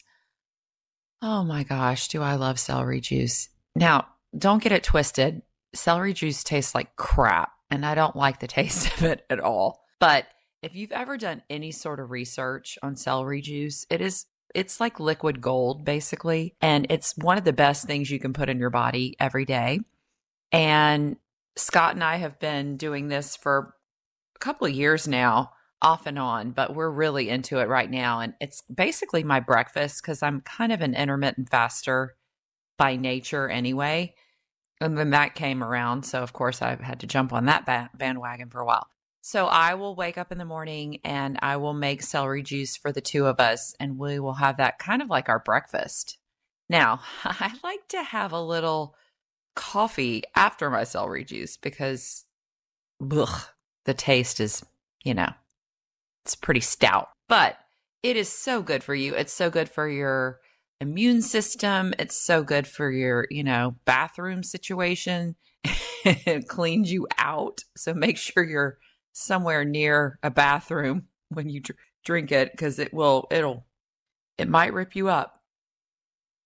Oh 1.21 1.43
my 1.43 1.63
gosh, 1.63 2.09
do 2.09 2.21
I 2.21 2.35
love 2.35 2.59
celery 2.59 2.99
juice. 2.99 3.49
Now, 3.75 4.07
don't 4.37 4.61
get 4.61 4.73
it 4.73 4.83
twisted. 4.83 5.41
Celery 5.73 6.13
juice 6.13 6.43
tastes 6.43 6.75
like 6.75 6.95
crap, 6.97 7.51
and 7.69 7.85
I 7.85 7.95
don't 7.95 8.17
like 8.17 8.39
the 8.39 8.47
taste 8.59 8.87
of 8.87 9.03
it 9.03 9.25
at 9.29 9.39
all. 9.39 9.85
But 9.99 10.25
if 10.61 10.75
you've 10.75 10.91
ever 10.91 11.17
done 11.17 11.41
any 11.49 11.71
sort 11.71 12.01
of 12.01 12.11
research 12.11 12.77
on 12.83 12.97
celery 12.97 13.41
juice, 13.41 13.85
it 13.89 14.01
is 14.01 14.25
it's 14.55 14.81
like 14.81 14.99
liquid 14.99 15.39
gold 15.39 15.85
basically, 15.85 16.55
and 16.59 16.87
it's 16.89 17.15
one 17.17 17.37
of 17.37 17.45
the 17.45 17.53
best 17.53 17.85
things 17.85 18.11
you 18.11 18.19
can 18.19 18.33
put 18.33 18.49
in 18.49 18.59
your 18.59 18.71
body 18.71 19.15
every 19.21 19.45
day. 19.45 19.79
And 20.51 21.15
Scott 21.55 21.93
and 21.93 22.03
I 22.03 22.17
have 22.17 22.39
been 22.39 22.75
doing 22.75 23.07
this 23.07 23.37
for 23.37 23.75
a 24.35 24.39
couple 24.39 24.67
of 24.67 24.73
years 24.73 25.07
now 25.07 25.51
off 25.81 26.05
and 26.05 26.19
on, 26.19 26.51
but 26.51 26.75
we're 26.75 26.89
really 26.89 27.29
into 27.29 27.59
it 27.59 27.67
right 27.67 27.89
now. 27.89 28.19
And 28.19 28.33
it's 28.41 28.63
basically 28.73 29.23
my 29.23 29.39
breakfast 29.39 30.01
because 30.01 30.21
I'm 30.21 30.41
kind 30.41 30.71
of 30.71 30.81
an 30.81 30.93
intermittent 30.93 31.49
faster 31.49 32.15
by 32.77 32.95
nature 32.95 33.47
anyway. 33.47 34.15
And 34.81 34.97
then 34.97 35.11
that 35.11 35.35
came 35.35 35.63
around. 35.63 36.03
So, 36.03 36.21
of 36.21 36.33
course, 36.33 36.61
I've 36.61 36.79
had 36.79 37.01
to 37.01 37.07
jump 37.07 37.33
on 37.33 37.45
that 37.45 37.65
bandwagon 37.97 38.49
for 38.49 38.61
a 38.61 38.65
while. 38.65 38.87
So, 39.21 39.47
I 39.47 39.73
will 39.75 39.95
wake 39.95 40.17
up 40.17 40.31
in 40.31 40.37
the 40.37 40.45
morning 40.45 40.99
and 41.03 41.37
I 41.41 41.57
will 41.57 41.73
make 41.73 42.01
celery 42.01 42.43
juice 42.43 42.77
for 42.77 42.91
the 42.91 43.01
two 43.01 43.25
of 43.25 43.39
us, 43.39 43.75
and 43.79 43.97
we 43.97 44.19
will 44.19 44.35
have 44.35 44.57
that 44.57 44.79
kind 44.79 45.01
of 45.01 45.09
like 45.09 45.27
our 45.27 45.39
breakfast. 45.39 46.17
Now, 46.69 47.01
I 47.23 47.53
like 47.63 47.87
to 47.89 48.03
have 48.03 48.31
a 48.31 48.41
little 48.41 48.95
coffee 49.55 50.23
after 50.35 50.69
my 50.69 50.85
celery 50.85 51.25
juice 51.25 51.57
because 51.57 52.23
ugh, 53.11 53.41
the 53.85 53.93
taste 53.93 54.39
is, 54.39 54.63
you 55.03 55.13
know, 55.13 55.31
it's 56.29 56.35
pretty 56.35 56.59
stout, 56.59 57.09
but 57.27 57.57
it 58.03 58.15
is 58.15 58.29
so 58.29 58.61
good 58.61 58.83
for 58.83 58.93
you. 58.93 59.15
It's 59.15 59.33
so 59.33 59.49
good 59.49 59.67
for 59.67 59.89
your 59.89 60.39
immune 60.79 61.23
system. 61.23 61.91
It's 61.97 62.15
so 62.15 62.43
good 62.43 62.67
for 62.67 62.91
your, 62.91 63.25
you 63.31 63.43
know, 63.43 63.75
bathroom 63.85 64.43
situation. 64.43 65.35
It 66.05 66.47
cleans 66.47 66.89
you 66.89 67.07
out. 67.17 67.65
So 67.75 67.93
make 67.93 68.15
sure 68.15 68.41
you're 68.41 68.77
somewhere 69.11 69.65
near 69.65 70.17
a 70.23 70.31
bathroom 70.31 71.07
when 71.27 71.49
you 71.49 71.59
dr- 71.59 71.77
drink 72.05 72.31
it 72.31 72.51
because 72.53 72.79
it 72.79 72.93
will, 72.93 73.27
it'll, 73.31 73.65
it 74.37 74.47
might 74.47 74.73
rip 74.73 74.95
you 74.95 75.09
up, 75.09 75.41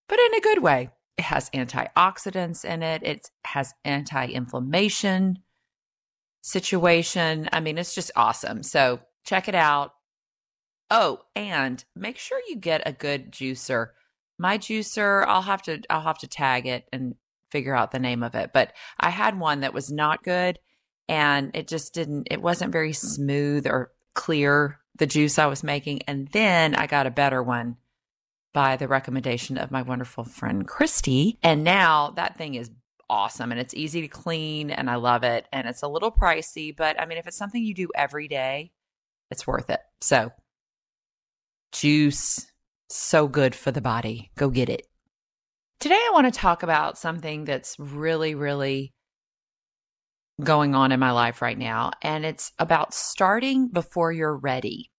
but 0.09 0.17
in 0.17 0.33
a 0.33 0.41
good 0.41 0.63
way. 0.63 0.89
It 1.19 1.25
has 1.25 1.51
antioxidants 1.51 2.65
in 2.65 2.81
it. 2.81 3.03
It 3.03 3.29
has 3.45 3.75
anti-inflammation 3.85 5.37
situation. 6.41 7.47
I 7.53 7.59
mean, 7.59 7.77
it's 7.77 7.93
just 7.93 8.09
awesome. 8.15 8.63
So 8.63 9.01
check 9.24 9.48
it 9.48 9.56
out. 9.56 9.94
Oh, 10.89 11.20
and 11.36 11.84
make 11.96 12.18
sure 12.18 12.39
you 12.48 12.56
get 12.56 12.84
a 12.86 12.94
good 12.94 13.32
juicer. 13.32 13.89
My 14.38 14.58
juicer, 14.58 15.25
I'll 15.27 15.42
have 15.42 15.63
to 15.63 15.82
I'll 15.89 16.01
have 16.01 16.20
to 16.20 16.27
tag 16.27 16.68
it 16.68 16.88
and 16.92 17.15
figure 17.50 17.75
out 17.75 17.92
the 17.92 18.00
name 18.00 18.24
of 18.24 18.36
it. 18.36 18.51
But 18.53 18.74
I 19.00 19.10
had 19.10 19.39
one 19.39 19.62
that 19.62 19.74
was 19.74 19.92
not 19.92 20.24
good 20.24 20.60
and 21.08 21.51
it 21.53 21.68
just 21.68 21.94
didn't 21.94 22.27
it 22.32 22.42
wasn't 22.42 22.72
very 22.72 22.92
hmm. 22.92 23.08
smooth 23.08 23.68
or 23.68 23.92
clear 24.13 24.80
the 24.98 25.08
juice 25.08 25.39
I 25.39 25.48
was 25.48 25.63
making. 25.63 26.03
And 26.03 26.27
then 26.30 26.75
I 26.75 26.88
got 26.88 27.08
a 27.08 27.12
better 27.12 27.42
one 27.42 27.77
by 28.53 28.75
the 28.75 28.88
recommendation 28.88 29.58
of 29.58 29.72
my 29.72 29.82
wonderful 29.82 30.24
friend 30.24 30.68
Christy. 30.68 31.39
And 31.42 31.63
now 31.63 32.12
that 32.12 32.38
thing 32.38 32.56
is 32.56 32.70
awesome 33.10 33.51
and 33.51 33.60
it's 33.60 33.74
easy 33.74 34.01
to 34.01 34.08
clean 34.08 34.70
and 34.70 34.89
I 34.89 34.96
love 34.96 35.24
it. 35.24 35.48
And 35.51 35.68
it's 35.68 35.82
a 35.82 35.88
little 35.88 36.12
pricey, 36.12 36.75
but 36.75 37.00
I 37.00 37.06
mean, 37.06 37.18
if 37.18 37.27
it's 37.27 37.38
something 37.38 37.63
you 37.63 37.74
do 37.74 37.89
every 37.96 38.27
day, 38.27 38.72
it's 39.32 39.48
worth 39.48 39.70
it. 39.70 39.80
So, 40.01 40.32
juice, 41.72 42.46
so 42.89 43.27
good 43.27 43.56
for 43.56 43.72
the 43.72 43.82
body. 43.82 44.32
Go 44.38 44.50
get 44.50 44.70
it. 44.70 44.86
Today, 45.80 45.96
I 45.96 46.12
want 46.13 46.32
to 46.32 46.39
talk 46.39 46.63
about 46.63 46.98
something 46.98 47.46
that's 47.46 47.77
really, 47.77 48.36
really 48.36 48.94
going 50.42 50.75
on 50.75 50.92
in 50.92 51.00
my 51.00 51.12
life 51.12 51.42
right 51.42 51.58
now. 51.58 51.92
And 52.01 52.25
it's 52.25 52.51
about 52.60 52.94
starting 52.94 53.68
before 53.68 54.12
you're 54.12 54.38
ready. 54.38 54.92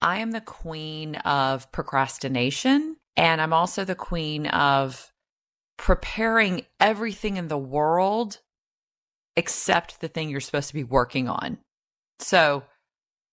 I 0.00 0.18
am 0.18 0.32
the 0.32 0.40
queen 0.40 1.16
of 1.16 1.70
procrastination, 1.70 2.96
and 3.16 3.40
I'm 3.40 3.52
also 3.52 3.84
the 3.84 3.94
queen 3.94 4.46
of 4.46 5.12
preparing 5.76 6.66
everything 6.80 7.36
in 7.36 7.48
the 7.48 7.58
world 7.58 8.38
except 9.36 10.00
the 10.00 10.08
thing 10.08 10.28
you're 10.28 10.40
supposed 10.40 10.68
to 10.68 10.74
be 10.74 10.84
working 10.84 11.28
on. 11.28 11.58
So, 12.18 12.64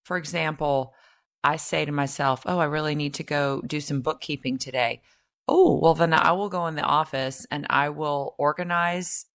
for 0.09 0.17
example, 0.17 0.95
I 1.43 1.57
say 1.57 1.85
to 1.85 1.91
myself, 1.91 2.41
Oh, 2.47 2.57
I 2.57 2.65
really 2.65 2.95
need 2.95 3.13
to 3.13 3.23
go 3.23 3.61
do 3.61 3.79
some 3.79 4.01
bookkeeping 4.01 4.57
today. 4.57 5.03
Oh, 5.47 5.79
well, 5.79 5.93
then 5.93 6.13
I 6.13 6.31
will 6.31 6.49
go 6.49 6.65
in 6.65 6.73
the 6.73 6.81
office 6.81 7.45
and 7.51 7.67
I 7.69 7.89
will 7.89 8.33
organize 8.39 9.27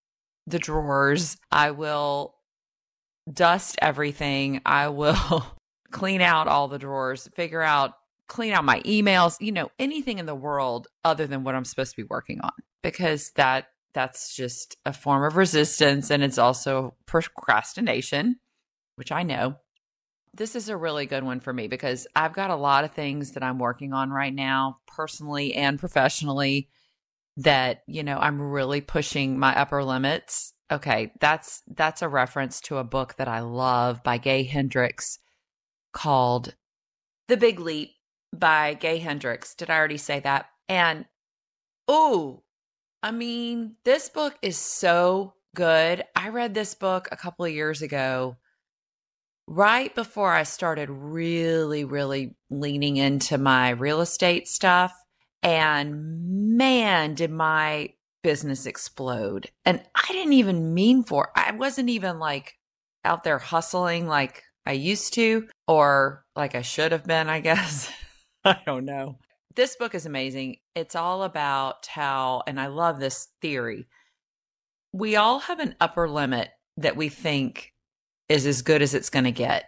the 0.45 0.59
drawers. 0.59 1.37
I 1.49 1.71
will 1.71 2.35
dust 3.31 3.77
everything. 3.81 4.63
I 4.65 4.89
will 4.89 5.45
clean 5.91 6.19
out 6.19 6.49
all 6.49 6.67
the 6.67 6.77
drawers, 6.77 7.29
figure 7.37 7.61
out, 7.61 7.93
clean 8.27 8.51
out 8.51 8.65
my 8.65 8.81
emails, 8.81 9.37
you 9.39 9.53
know, 9.53 9.71
anything 9.79 10.19
in 10.19 10.25
the 10.25 10.35
world 10.35 10.89
other 11.05 11.25
than 11.25 11.45
what 11.45 11.55
I'm 11.55 11.63
supposed 11.63 11.91
to 11.91 12.01
be 12.01 12.07
working 12.09 12.41
on 12.41 12.51
because 12.83 13.31
that 13.37 13.67
that's 13.93 14.35
just 14.35 14.75
a 14.85 14.91
form 14.91 15.23
of 15.23 15.37
resistance 15.37 16.11
and 16.11 16.21
it's 16.21 16.37
also 16.37 16.95
procrastination, 17.05 18.41
which 18.97 19.13
I 19.13 19.23
know. 19.23 19.55
This 20.35 20.55
is 20.55 20.67
a 20.67 20.75
really 20.75 21.05
good 21.05 21.23
one 21.23 21.39
for 21.39 21.53
me 21.53 21.67
because 21.67 22.07
I've 22.15 22.33
got 22.33 22.49
a 22.49 22.55
lot 22.55 22.83
of 22.83 22.91
things 22.91 23.31
that 23.31 23.43
I'm 23.43 23.57
working 23.57 23.93
on 23.93 24.09
right 24.09 24.33
now, 24.33 24.79
personally 24.85 25.53
and 25.53 25.79
professionally, 25.79 26.69
that, 27.37 27.83
you 27.87 28.03
know, 28.03 28.17
I'm 28.17 28.41
really 28.41 28.81
pushing 28.81 29.39
my 29.39 29.57
upper 29.57 29.83
limits. 29.83 30.53
Okay, 30.71 31.13
that's 31.21 31.61
that's 31.67 32.01
a 32.01 32.09
reference 32.09 32.59
to 32.61 32.77
a 32.77 32.83
book 32.83 33.15
that 33.15 33.27
I 33.27 33.39
love 33.39 34.03
by 34.03 34.17
Gay 34.17 34.43
Hendricks 34.43 35.19
called 35.93 36.55
The 37.27 37.37
Big 37.37 37.59
Leap 37.59 37.91
by 38.33 38.73
Gay 38.73 38.97
Hendricks. 38.97 39.55
Did 39.55 39.69
I 39.69 39.77
already 39.77 39.97
say 39.97 40.19
that? 40.21 40.47
And 40.67 41.05
oh, 41.87 42.43
I 43.01 43.11
mean, 43.11 43.75
this 43.85 44.09
book 44.09 44.35
is 44.41 44.57
so 44.57 45.35
good. 45.55 46.03
I 46.15 46.29
read 46.29 46.53
this 46.53 46.73
book 46.73 47.07
a 47.11 47.17
couple 47.17 47.45
of 47.45 47.51
years 47.51 47.81
ago, 47.81 48.37
right 49.47 49.93
before 49.93 50.31
I 50.31 50.43
started 50.43 50.89
really, 50.89 51.83
really 51.83 52.35
leaning 52.49 52.97
into 52.97 53.37
my 53.37 53.71
real 53.71 54.01
estate 54.01 54.47
stuff. 54.47 54.93
And 55.43 56.57
man, 56.57 57.13
did 57.13 57.31
my 57.31 57.93
business 58.23 58.65
explode. 58.65 59.51
And 59.65 59.83
I 59.93 60.07
didn't 60.07 60.33
even 60.33 60.73
mean 60.73 61.03
for 61.03 61.31
I 61.35 61.51
wasn't 61.51 61.89
even 61.89 62.17
like 62.17 62.55
out 63.03 63.23
there 63.23 63.37
hustling 63.37 64.07
like 64.07 64.41
I 64.65 64.71
used 64.71 65.13
to, 65.13 65.47
or 65.67 66.25
like 66.35 66.55
I 66.55 66.63
should 66.63 66.91
have 66.91 67.05
been, 67.05 67.29
I 67.29 67.39
guess. 67.39 67.91
I 68.45 68.59
don't 68.65 68.85
know. 68.85 69.17
This 69.55 69.75
book 69.75 69.95
is 69.95 70.05
amazing. 70.05 70.57
It's 70.75 70.95
all 70.95 71.23
about 71.23 71.87
how, 71.87 72.43
and 72.45 72.59
I 72.59 72.67
love 72.67 72.99
this 72.99 73.29
theory. 73.41 73.87
We 74.93 75.15
all 75.15 75.39
have 75.39 75.59
an 75.59 75.75
upper 75.81 76.07
limit 76.07 76.49
that 76.77 76.95
we 76.95 77.09
think 77.09 77.73
is 78.29 78.45
as 78.45 78.61
good 78.61 78.81
as 78.81 78.93
it's 78.93 79.09
going 79.09 79.25
to 79.25 79.31
get. 79.31 79.65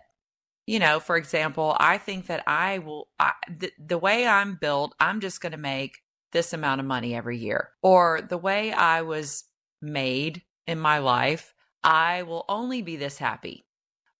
You 0.65 0.79
know, 0.79 0.99
for 0.99 1.15
example, 1.15 1.75
I 1.79 1.97
think 1.97 2.27
that 2.27 2.43
I 2.45 2.79
will, 2.79 3.07
I, 3.19 3.33
the, 3.49 3.71
the 3.79 3.97
way 3.97 4.27
I'm 4.27 4.55
built, 4.55 4.93
I'm 4.99 5.21
just 5.21 5.41
going 5.41 5.53
to 5.53 5.57
make 5.57 5.99
this 6.33 6.51
amount 6.51 6.81
of 6.81 6.87
money 6.87 7.15
every 7.15 7.37
year. 7.37 7.69
Or 7.81 8.21
the 8.21 8.37
way 8.37 8.73
I 8.73 9.01
was 9.03 9.45
made 9.81 10.41
in 10.65 10.77
my 10.77 10.97
life, 10.97 11.53
I 11.83 12.23
will 12.23 12.43
only 12.49 12.81
be 12.81 12.97
this 12.97 13.17
happy 13.17 13.67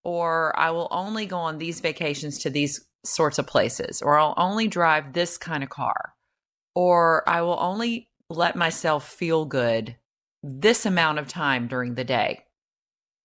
or 0.07 0.57
I 0.57 0.71
will 0.71 0.87
only 0.89 1.25
go 1.25 1.37
on 1.37 1.57
these 1.57 1.81
vacations 1.81 2.37
to 2.39 2.49
these 2.49 2.87
sorts 3.03 3.39
of 3.39 3.45
places, 3.45 4.01
or 4.01 4.17
I'll 4.17 4.33
only 4.37 4.69
drive 4.69 5.11
this 5.11 5.37
kind 5.37 5.63
of 5.63 5.69
car, 5.69 6.13
or 6.75 7.27
I 7.27 7.41
will 7.41 7.57
only 7.59 8.09
let 8.29 8.55
myself 8.55 9.05
feel 9.05 9.43
good 9.43 9.97
this 10.41 10.85
amount 10.85 11.19
of 11.19 11.27
time 11.27 11.67
during 11.67 11.95
the 11.95 12.05
day. 12.05 12.45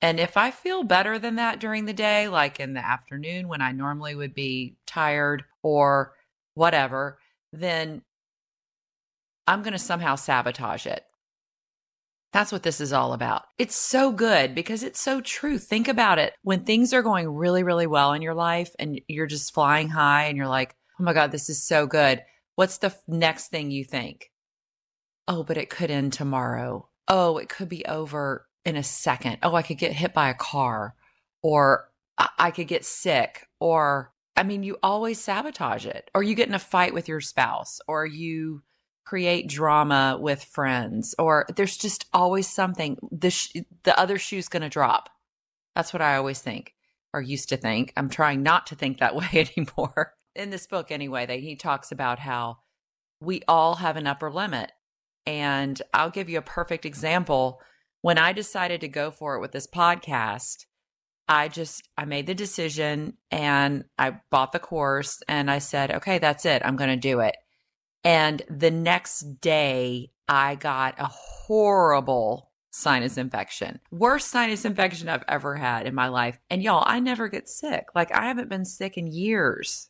And 0.02 0.18
if 0.18 0.36
I 0.36 0.50
feel 0.50 0.82
better 0.82 1.18
than 1.18 1.36
that 1.36 1.60
during 1.60 1.84
the 1.84 1.92
day, 1.92 2.26
like 2.26 2.58
in 2.58 2.74
the 2.74 2.84
afternoon 2.84 3.46
when 3.46 3.62
I 3.62 3.70
normally 3.70 4.16
would 4.16 4.34
be 4.34 4.76
tired 4.84 5.44
or 5.62 6.14
whatever, 6.54 7.18
then 7.52 8.02
I'm 9.46 9.62
going 9.62 9.74
to 9.74 9.78
somehow 9.78 10.16
sabotage 10.16 10.86
it. 10.86 11.04
That's 12.32 12.50
what 12.50 12.64
this 12.64 12.80
is 12.80 12.92
all 12.92 13.12
about. 13.12 13.44
It's 13.58 13.76
so 13.76 14.10
good 14.10 14.54
because 14.54 14.82
it's 14.82 14.98
so 14.98 15.20
true. 15.20 15.58
Think 15.58 15.86
about 15.86 16.18
it. 16.18 16.32
When 16.42 16.64
things 16.64 16.92
are 16.92 17.02
going 17.02 17.28
really, 17.28 17.62
really 17.62 17.86
well 17.86 18.12
in 18.12 18.22
your 18.22 18.34
life 18.34 18.74
and 18.80 19.00
you're 19.06 19.26
just 19.26 19.54
flying 19.54 19.88
high 19.88 20.24
and 20.24 20.36
you're 20.36 20.48
like, 20.48 20.74
oh 20.98 21.04
my 21.04 21.12
God, 21.12 21.30
this 21.30 21.48
is 21.48 21.62
so 21.62 21.86
good. 21.86 22.22
What's 22.56 22.78
the 22.78 22.94
next 23.06 23.48
thing 23.48 23.70
you 23.70 23.84
think? 23.84 24.30
Oh, 25.28 25.44
but 25.44 25.58
it 25.58 25.70
could 25.70 25.90
end 25.90 26.12
tomorrow. 26.12 26.88
Oh, 27.06 27.38
it 27.38 27.48
could 27.48 27.68
be 27.68 27.84
over 27.84 28.46
in 28.64 28.76
a 28.76 28.82
second. 28.82 29.38
Oh, 29.42 29.54
I 29.54 29.62
could 29.62 29.78
get 29.78 29.92
hit 29.92 30.14
by 30.14 30.28
a 30.28 30.34
car 30.34 30.94
or 31.42 31.90
I 32.38 32.50
could 32.50 32.68
get 32.68 32.84
sick 32.84 33.48
or 33.60 34.12
I 34.34 34.44
mean, 34.44 34.62
you 34.62 34.78
always 34.82 35.20
sabotage 35.20 35.84
it, 35.84 36.10
or 36.14 36.22
you 36.22 36.34
get 36.34 36.48
in 36.48 36.54
a 36.54 36.58
fight 36.58 36.94
with 36.94 37.06
your 37.06 37.20
spouse, 37.20 37.82
or 37.86 38.06
you 38.06 38.62
create 39.04 39.48
drama 39.48 40.16
with 40.18 40.42
friends 40.44 41.14
or 41.18 41.46
there's 41.56 41.76
just 41.76 42.06
always 42.12 42.48
something. 42.48 42.96
The 43.10 43.30
sh- 43.30 43.56
the 43.82 43.98
other 43.98 44.18
shoe's 44.18 44.48
going 44.48 44.62
to 44.62 44.68
drop. 44.68 45.10
That's 45.74 45.92
what 45.92 46.02
i 46.02 46.16
always 46.16 46.40
think 46.40 46.74
or 47.12 47.20
used 47.20 47.48
to 47.50 47.56
think. 47.56 47.92
I'm 47.96 48.08
trying 48.08 48.42
not 48.42 48.66
to 48.68 48.74
think 48.74 48.98
that 48.98 49.16
way 49.16 49.26
anymore. 49.56 50.14
In 50.34 50.50
this 50.50 50.66
book 50.66 50.90
anyway 50.90 51.26
that 51.26 51.40
he 51.40 51.56
talks 51.56 51.92
about 51.92 52.20
how 52.20 52.58
we 53.20 53.42
all 53.46 53.76
have 53.76 53.96
an 53.96 54.06
upper 54.06 54.30
limit. 54.30 54.72
And 55.26 55.80
i'll 55.92 56.10
give 56.10 56.28
you 56.28 56.38
a 56.38 56.42
perfect 56.42 56.86
example 56.86 57.60
when 58.02 58.18
i 58.18 58.32
decided 58.32 58.80
to 58.80 58.88
go 58.88 59.10
for 59.10 59.34
it 59.34 59.40
with 59.40 59.52
this 59.52 59.66
podcast 59.66 60.66
i 61.28 61.48
just 61.48 61.88
i 61.96 62.04
made 62.04 62.26
the 62.26 62.34
decision 62.34 63.16
and 63.30 63.84
i 63.98 64.12
bought 64.30 64.52
the 64.52 64.58
course 64.58 65.22
and 65.28 65.50
i 65.50 65.58
said 65.58 65.90
okay 65.90 66.18
that's 66.18 66.44
it 66.44 66.62
i'm 66.64 66.76
going 66.76 66.90
to 66.90 66.96
do 66.96 67.20
it 67.20 67.36
and 68.04 68.42
the 68.48 68.70
next 68.70 69.40
day, 69.40 70.10
I 70.28 70.56
got 70.56 70.98
a 70.98 71.06
horrible 71.06 72.50
sinus 72.70 73.16
infection. 73.16 73.80
Worst 73.90 74.28
sinus 74.28 74.64
infection 74.64 75.08
I've 75.08 75.24
ever 75.28 75.54
had 75.54 75.86
in 75.86 75.94
my 75.94 76.08
life. 76.08 76.38
And 76.50 76.62
y'all, 76.62 76.84
I 76.86 77.00
never 77.00 77.28
get 77.28 77.48
sick. 77.48 77.86
Like, 77.94 78.12
I 78.12 78.26
haven't 78.26 78.48
been 78.48 78.64
sick 78.64 78.96
in 78.96 79.06
years. 79.06 79.88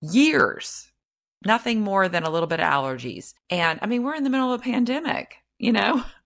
Years. 0.00 0.90
Nothing 1.44 1.80
more 1.80 2.08
than 2.08 2.24
a 2.24 2.30
little 2.30 2.46
bit 2.46 2.60
of 2.60 2.66
allergies. 2.66 3.34
And 3.50 3.78
I 3.82 3.86
mean, 3.86 4.02
we're 4.02 4.14
in 4.14 4.24
the 4.24 4.30
middle 4.30 4.52
of 4.52 4.60
a 4.60 4.64
pandemic, 4.64 5.36
you 5.58 5.72
know? 5.72 6.02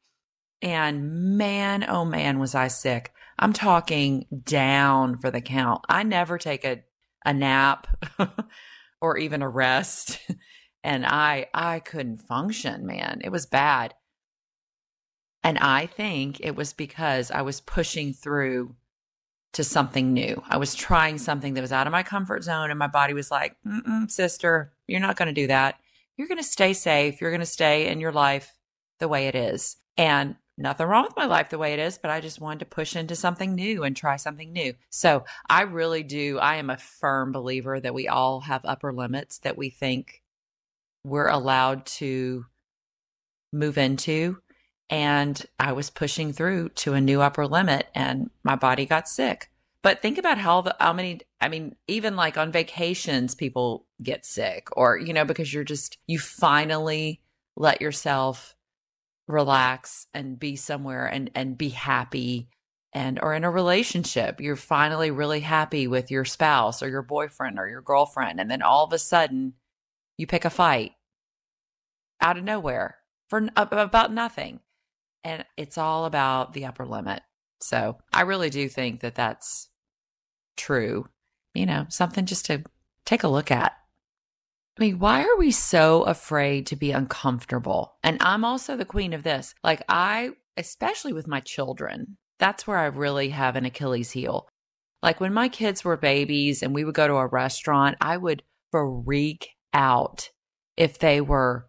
And 0.61 1.37
man, 1.39 1.85
oh 1.89 2.05
man, 2.05 2.39
was 2.39 2.55
I 2.55 2.69
sick. 2.69 3.13
I'm 3.39 3.53
talking 3.53 4.27
down 4.45 5.17
for 5.17 5.31
the 5.31 5.41
count. 5.41 5.85
I 5.89 6.03
never 6.03 6.39
take 6.39 6.65
a, 6.65 6.83
a 7.25 7.33
nap 7.33 7.87
or 9.01 9.17
even 9.19 9.43
a 9.43 9.49
rest 9.49 10.19
and 10.85 11.05
I 11.07 11.47
I 11.55 11.81
couldn't 11.81 12.23
function, 12.23 12.87
man. 12.87 13.21
It 13.23 13.31
was 13.31 13.47
bad. 13.47 13.95
And 15.45 15.59
I 15.59 15.87
think 15.87 16.41
it 16.41 16.57
was 16.57 16.73
because 16.73 17.31
I 17.31 17.43
was 17.43 17.61
pushing 17.61 18.13
through 18.13 18.75
to 19.53 19.65
something 19.65 20.13
new. 20.13 20.43
I 20.49 20.57
was 20.57 20.75
trying 20.75 21.19
something 21.19 21.55
that 21.55 21.61
was 21.61 21.73
out 21.73 21.87
of 21.87 21.93
my 21.93 22.03
comfort 22.03 22.43
zone, 22.45 22.71
and 22.71 22.79
my 22.79 22.87
body 22.87 23.15
was 23.15 23.31
like, 23.31 23.57
sister, 24.09 24.73
you're 24.87 25.01
not 25.01 25.17
going 25.17 25.29
to 25.29 25.41
do 25.41 25.47
that. 25.47 25.77
You're 26.17 26.29
going 26.29 26.39
to 26.39 26.45
stay 26.45 26.73
safe. 26.73 27.21
You're 27.21 27.31
going 27.31 27.41
to 27.41 27.47
stay 27.47 27.89
in 27.89 28.01
your 28.01 28.13
life 28.13 28.53
the 28.99 29.09
way 29.09 29.29
it 29.29 29.35
is. 29.35 29.77
And 29.97 30.37
nothing 30.59 30.87
wrong 30.87 31.05
with 31.05 31.17
my 31.17 31.27
life 31.27 31.51
the 31.51 31.59
way 31.59 31.73
it 31.73 31.79
is, 31.79 31.99
but 31.99 32.11
I 32.11 32.21
just 32.21 32.41
wanted 32.41 32.61
to 32.61 32.67
push 32.67 32.97
into 32.97 33.17
something 33.17 33.55
new 33.55 33.85
and 33.85 33.97
try 33.97 34.17
something 34.17 34.53
new. 34.53 34.75
So 34.91 35.25
I 35.49 35.63
really 35.63 36.03
do. 36.03 36.39
I 36.39 36.57
am 36.57 36.69
a 36.69 36.77
firm 36.77 37.33
believer 37.33 37.81
that 37.81 37.95
we 37.95 38.09
all 38.09 38.41
have 38.41 38.63
upper 38.65 38.93
limits 38.93 39.39
that 39.39 39.57
we 39.57 39.71
think 39.71 40.23
we're 41.05 41.29
allowed 41.29 41.87
to 41.87 42.47
move 43.53 43.79
into. 43.79 44.39
And 44.91 45.45
I 45.59 45.73
was 45.73 45.91
pushing 45.91 46.33
through 46.33 46.71
to 46.71 46.95
a 46.95 47.01
new 47.01 47.21
upper 47.21 47.47
limit 47.47 47.89
and 47.95 48.31
my 48.43 48.57
body 48.57 48.87
got 48.87 49.09
sick. 49.09 49.51
But 49.83 50.03
think 50.03 50.19
about 50.19 50.39
how 50.39 50.63
the 50.63 50.77
how 50.81 50.93
many 50.93 51.21
I 51.41 51.49
mean, 51.49 51.77
even 51.87 52.17
like 52.17 52.37
on 52.37 52.51
vacations, 52.51 53.35
people 53.35 53.87
get 54.03 54.27
sick 54.27 54.69
or, 54.73 54.99
you 54.99 55.13
know, 55.13 55.25
because 55.25 55.55
you're 55.55 55.65
just 55.65 55.99
you 56.07 56.19
finally 56.19 57.21
let 57.55 57.81
yourself 57.81 58.57
relax 59.29 60.07
and 60.15 60.39
be 60.39 60.57
somewhere 60.57 61.07
and 61.07 61.31
and 61.35 61.59
be 61.59 61.69
happy 61.69 62.49
and 62.93 63.21
or 63.23 63.35
in 63.35 63.45
a 63.45 63.51
relationship 63.51 64.41
you're 64.41 64.57
finally 64.57 65.11
really 65.11 65.41
happy 65.41 65.87
with 65.87 66.11
your 66.11 66.25
spouse 66.25 66.83
or 66.83 66.89
your 66.89 67.03
boyfriend 67.03 67.59
or 67.59 67.69
your 67.69 67.83
girlfriend 67.83 68.41
and 68.41 68.51
then 68.51 68.63
all 68.63 68.85
of 68.85 68.93
a 68.93 68.99
sudden 68.99 69.53
you 70.17 70.27
pick 70.27 70.45
a 70.45 70.51
fight. 70.51 70.93
Out 72.21 72.37
of 72.37 72.43
nowhere 72.43 72.97
for 73.29 73.49
about 73.55 74.13
nothing 74.13 74.61
and 75.23 75.45
it's 75.57 75.79
all 75.79 76.05
about 76.05 76.53
the 76.53 76.65
upper 76.65 76.85
limit. 76.85 77.23
So 77.61 77.99
i 78.13 78.23
really 78.23 78.51
do 78.51 78.69
think 78.69 79.01
that 79.01 79.15
that's 79.15 79.69
true 80.57 81.09
you 81.55 81.67
know 81.67 81.87
something 81.89 82.27
just 82.27 82.47
to 82.47 82.63
take 83.05 83.23
a 83.23 83.29
look 83.29 83.51
at 83.51 83.73
I 84.79 84.81
mean, 84.81 85.01
why 85.01 85.25
are 85.25 85.37
we 85.37 85.51
so 85.51 86.05
afraid 86.05 86.67
to 86.67 86.77
be 86.77 86.93
uncomfortable? 86.93 87.97
And 88.05 88.17
I'm 88.21 88.45
also 88.45 88.77
the 88.77 88.85
queen 88.85 89.13
of 89.13 89.25
this. 89.25 89.53
Like, 89.65 89.83
I, 89.89 90.31
especially 90.57 91.13
with 91.13 91.27
my 91.27 91.41
children, 91.41 92.17
that's 92.39 92.65
where 92.65 92.79
I 92.79 92.87
really 92.87 93.31
have 93.31 93.57
an 93.57 93.65
Achilles 93.65 94.13
heel. 94.13 94.49
Like, 95.03 95.21
when 95.21 95.35
my 95.35 95.49
kids 95.49 95.83
were 95.83 95.97
babies 95.97 96.63
and 96.63 96.73
we 96.73 96.85
would 96.85 96.95
go 96.95 97.09
to 97.09 97.15
a 97.15 97.27
restaurant, 97.27 97.97
I 98.01 98.19
would 98.19 98.45
freak 98.71 99.49
out 99.75 100.31
if 100.77 101.01
they 101.01 101.21
were 101.21 101.67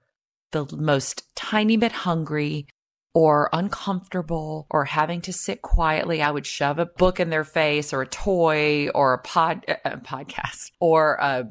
the 0.51 0.67
most 0.77 1.35
tiny 1.35 1.77
bit 1.77 1.91
hungry 1.91 2.67
or 3.15 3.49
uncomfortable 3.53 4.67
or 4.69 4.85
having 4.85 5.21
to 5.21 5.33
sit 5.33 5.63
quietly. 5.63 6.21
I 6.21 6.29
would 6.29 6.45
shove 6.45 6.77
a 6.77 6.85
book 6.85 7.19
in 7.19 7.31
their 7.31 7.43
face 7.43 7.91
or 7.91 8.03
a 8.03 8.07
toy 8.07 8.89
or 8.89 9.13
a 9.13 9.19
pod, 9.19 9.65
a 9.67 9.97
podcast 9.97 10.69
or 10.79 11.15
a 11.15 11.45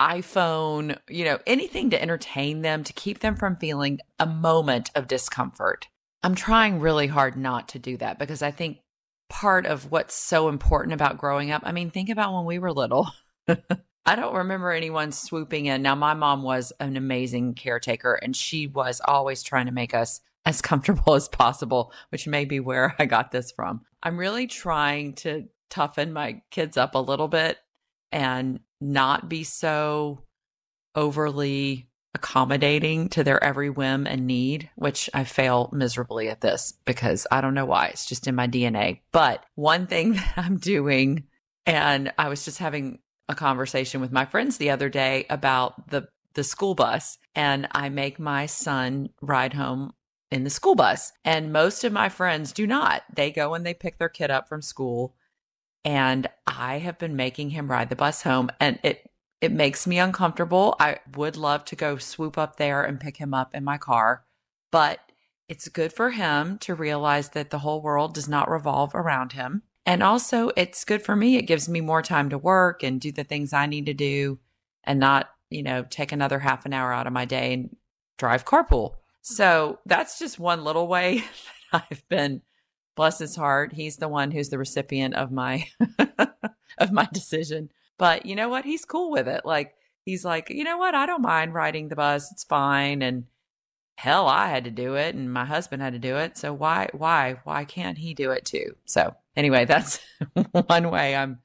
iPhone, 0.00 0.98
you 1.08 1.24
know, 1.24 1.38
anything 1.46 1.90
to 1.90 2.00
entertain 2.00 2.62
them, 2.62 2.84
to 2.84 2.92
keep 2.92 3.20
them 3.20 3.36
from 3.36 3.56
feeling 3.56 4.00
a 4.18 4.26
moment 4.26 4.90
of 4.94 5.08
discomfort. 5.08 5.88
I'm 6.22 6.34
trying 6.34 6.80
really 6.80 7.06
hard 7.06 7.36
not 7.36 7.68
to 7.70 7.78
do 7.78 7.96
that 7.98 8.18
because 8.18 8.42
I 8.42 8.50
think 8.50 8.78
part 9.28 9.66
of 9.66 9.90
what's 9.90 10.14
so 10.14 10.48
important 10.48 10.94
about 10.94 11.18
growing 11.18 11.50
up, 11.50 11.62
I 11.64 11.72
mean, 11.72 11.90
think 11.90 12.08
about 12.08 12.32
when 12.34 12.44
we 12.44 12.58
were 12.58 12.72
little. 12.72 13.08
I 14.06 14.16
don't 14.16 14.36
remember 14.36 14.72
anyone 14.72 15.12
swooping 15.12 15.66
in. 15.66 15.82
Now, 15.82 15.94
my 15.94 16.14
mom 16.14 16.42
was 16.42 16.72
an 16.80 16.96
amazing 16.96 17.54
caretaker 17.54 18.14
and 18.14 18.34
she 18.34 18.66
was 18.66 19.02
always 19.04 19.42
trying 19.42 19.66
to 19.66 19.72
make 19.72 19.94
us 19.94 20.20
as 20.46 20.62
comfortable 20.62 21.14
as 21.14 21.28
possible, 21.28 21.92
which 22.08 22.26
may 22.26 22.44
be 22.44 22.60
where 22.60 22.94
I 22.98 23.06
got 23.06 23.30
this 23.30 23.52
from. 23.52 23.82
I'm 24.02 24.16
really 24.16 24.46
trying 24.46 25.14
to 25.16 25.48
toughen 25.68 26.12
my 26.12 26.40
kids 26.50 26.76
up 26.76 26.94
a 26.94 26.98
little 27.00 27.28
bit 27.28 27.58
and 28.10 28.60
not 28.80 29.28
be 29.28 29.44
so 29.44 30.22
overly 30.94 31.88
accommodating 32.14 33.08
to 33.10 33.22
their 33.22 33.42
every 33.42 33.70
whim 33.70 34.06
and 34.06 34.26
need, 34.26 34.70
which 34.76 35.10
I 35.14 35.24
fail 35.24 35.70
miserably 35.72 36.28
at 36.28 36.40
this 36.40 36.72
because 36.84 37.26
I 37.30 37.40
don't 37.40 37.54
know 37.54 37.66
why. 37.66 37.86
It's 37.88 38.06
just 38.06 38.26
in 38.26 38.34
my 38.34 38.48
DNA. 38.48 39.00
But 39.12 39.44
one 39.54 39.86
thing 39.86 40.12
that 40.14 40.34
I'm 40.36 40.58
doing, 40.58 41.24
and 41.66 42.12
I 42.18 42.28
was 42.28 42.44
just 42.44 42.58
having 42.58 42.98
a 43.28 43.34
conversation 43.34 44.00
with 44.00 44.10
my 44.10 44.24
friends 44.24 44.56
the 44.56 44.70
other 44.70 44.88
day 44.88 45.26
about 45.28 45.90
the 45.90 46.08
the 46.34 46.44
school 46.44 46.74
bus 46.74 47.18
and 47.34 47.66
I 47.72 47.88
make 47.88 48.20
my 48.20 48.46
son 48.46 49.08
ride 49.20 49.54
home 49.54 49.92
in 50.30 50.44
the 50.44 50.50
school 50.50 50.76
bus. 50.76 51.10
And 51.24 51.52
most 51.52 51.82
of 51.82 51.92
my 51.92 52.08
friends 52.08 52.52
do 52.52 52.66
not. 52.66 53.02
They 53.12 53.32
go 53.32 53.54
and 53.54 53.66
they 53.66 53.74
pick 53.74 53.98
their 53.98 54.08
kid 54.08 54.30
up 54.30 54.48
from 54.48 54.62
school 54.62 55.16
and 55.84 56.26
I 56.46 56.78
have 56.78 56.98
been 56.98 57.16
making 57.16 57.50
him 57.50 57.70
ride 57.70 57.88
the 57.88 57.96
bus 57.96 58.22
home 58.22 58.50
and 58.60 58.78
it 58.82 59.10
it 59.40 59.52
makes 59.52 59.86
me 59.86 59.98
uncomfortable. 59.98 60.74
I 60.80 60.98
would 61.14 61.36
love 61.36 61.64
to 61.66 61.76
go 61.76 61.96
swoop 61.96 62.36
up 62.36 62.56
there 62.56 62.82
and 62.82 62.98
pick 62.98 63.18
him 63.18 63.32
up 63.32 63.54
in 63.54 63.62
my 63.62 63.78
car, 63.78 64.24
but 64.72 64.98
it's 65.48 65.68
good 65.68 65.92
for 65.92 66.10
him 66.10 66.58
to 66.58 66.74
realize 66.74 67.30
that 67.30 67.50
the 67.50 67.60
whole 67.60 67.80
world 67.80 68.14
does 68.14 68.28
not 68.28 68.50
revolve 68.50 68.94
around 68.94 69.32
him. 69.32 69.62
And 69.86 70.02
also, 70.02 70.50
it's 70.56 70.84
good 70.84 71.02
for 71.02 71.16
me. 71.16 71.36
It 71.36 71.46
gives 71.46 71.68
me 71.68 71.80
more 71.80 72.02
time 72.02 72.28
to 72.30 72.36
work 72.36 72.82
and 72.82 73.00
do 73.00 73.10
the 73.10 73.24
things 73.24 73.52
I 73.52 73.66
need 73.66 73.86
to 73.86 73.94
do 73.94 74.38
and 74.84 75.00
not, 75.00 75.30
you 75.48 75.62
know, 75.62 75.84
take 75.88 76.12
another 76.12 76.40
half 76.40 76.66
an 76.66 76.74
hour 76.74 76.92
out 76.92 77.06
of 77.06 77.12
my 77.12 77.24
day 77.24 77.54
and 77.54 77.74
drive 78.18 78.44
carpool. 78.44 78.96
So 79.22 79.78
that's 79.86 80.18
just 80.18 80.38
one 80.38 80.64
little 80.64 80.88
way 80.88 81.24
that 81.72 81.86
I've 81.90 82.06
been 82.08 82.42
bless 82.98 83.18
his 83.18 83.36
heart, 83.36 83.72
he's 83.72 83.96
the 83.96 84.08
one 84.08 84.32
who's 84.32 84.48
the 84.48 84.58
recipient 84.58 85.14
of 85.14 85.30
my 85.30 85.66
of 86.78 86.92
my 86.92 87.08
decision. 87.12 87.70
But 87.96 88.26
you 88.26 88.34
know 88.34 88.48
what? 88.48 88.64
He's 88.64 88.84
cool 88.84 89.12
with 89.12 89.28
it. 89.28 89.46
Like 89.46 89.74
he's 90.04 90.24
like, 90.24 90.50
you 90.50 90.64
know 90.64 90.78
what? 90.78 90.96
I 90.96 91.06
don't 91.06 91.22
mind 91.22 91.54
riding 91.54 91.88
the 91.88 91.96
bus. 91.96 92.30
It's 92.32 92.42
fine. 92.42 93.00
And 93.00 93.24
hell, 93.96 94.26
I 94.26 94.48
had 94.48 94.64
to 94.64 94.70
do 94.70 94.96
it, 94.96 95.14
and 95.14 95.32
my 95.32 95.44
husband 95.44 95.80
had 95.80 95.92
to 95.92 95.98
do 96.00 96.16
it. 96.16 96.36
So 96.36 96.52
why, 96.52 96.88
why, 96.92 97.38
why 97.44 97.64
can't 97.64 97.98
he 97.98 98.14
do 98.14 98.32
it 98.32 98.44
too? 98.44 98.76
So 98.84 99.14
anyway, 99.36 99.64
that's 99.64 100.00
one 100.66 100.90
way 100.90 101.14
I'm 101.14 101.38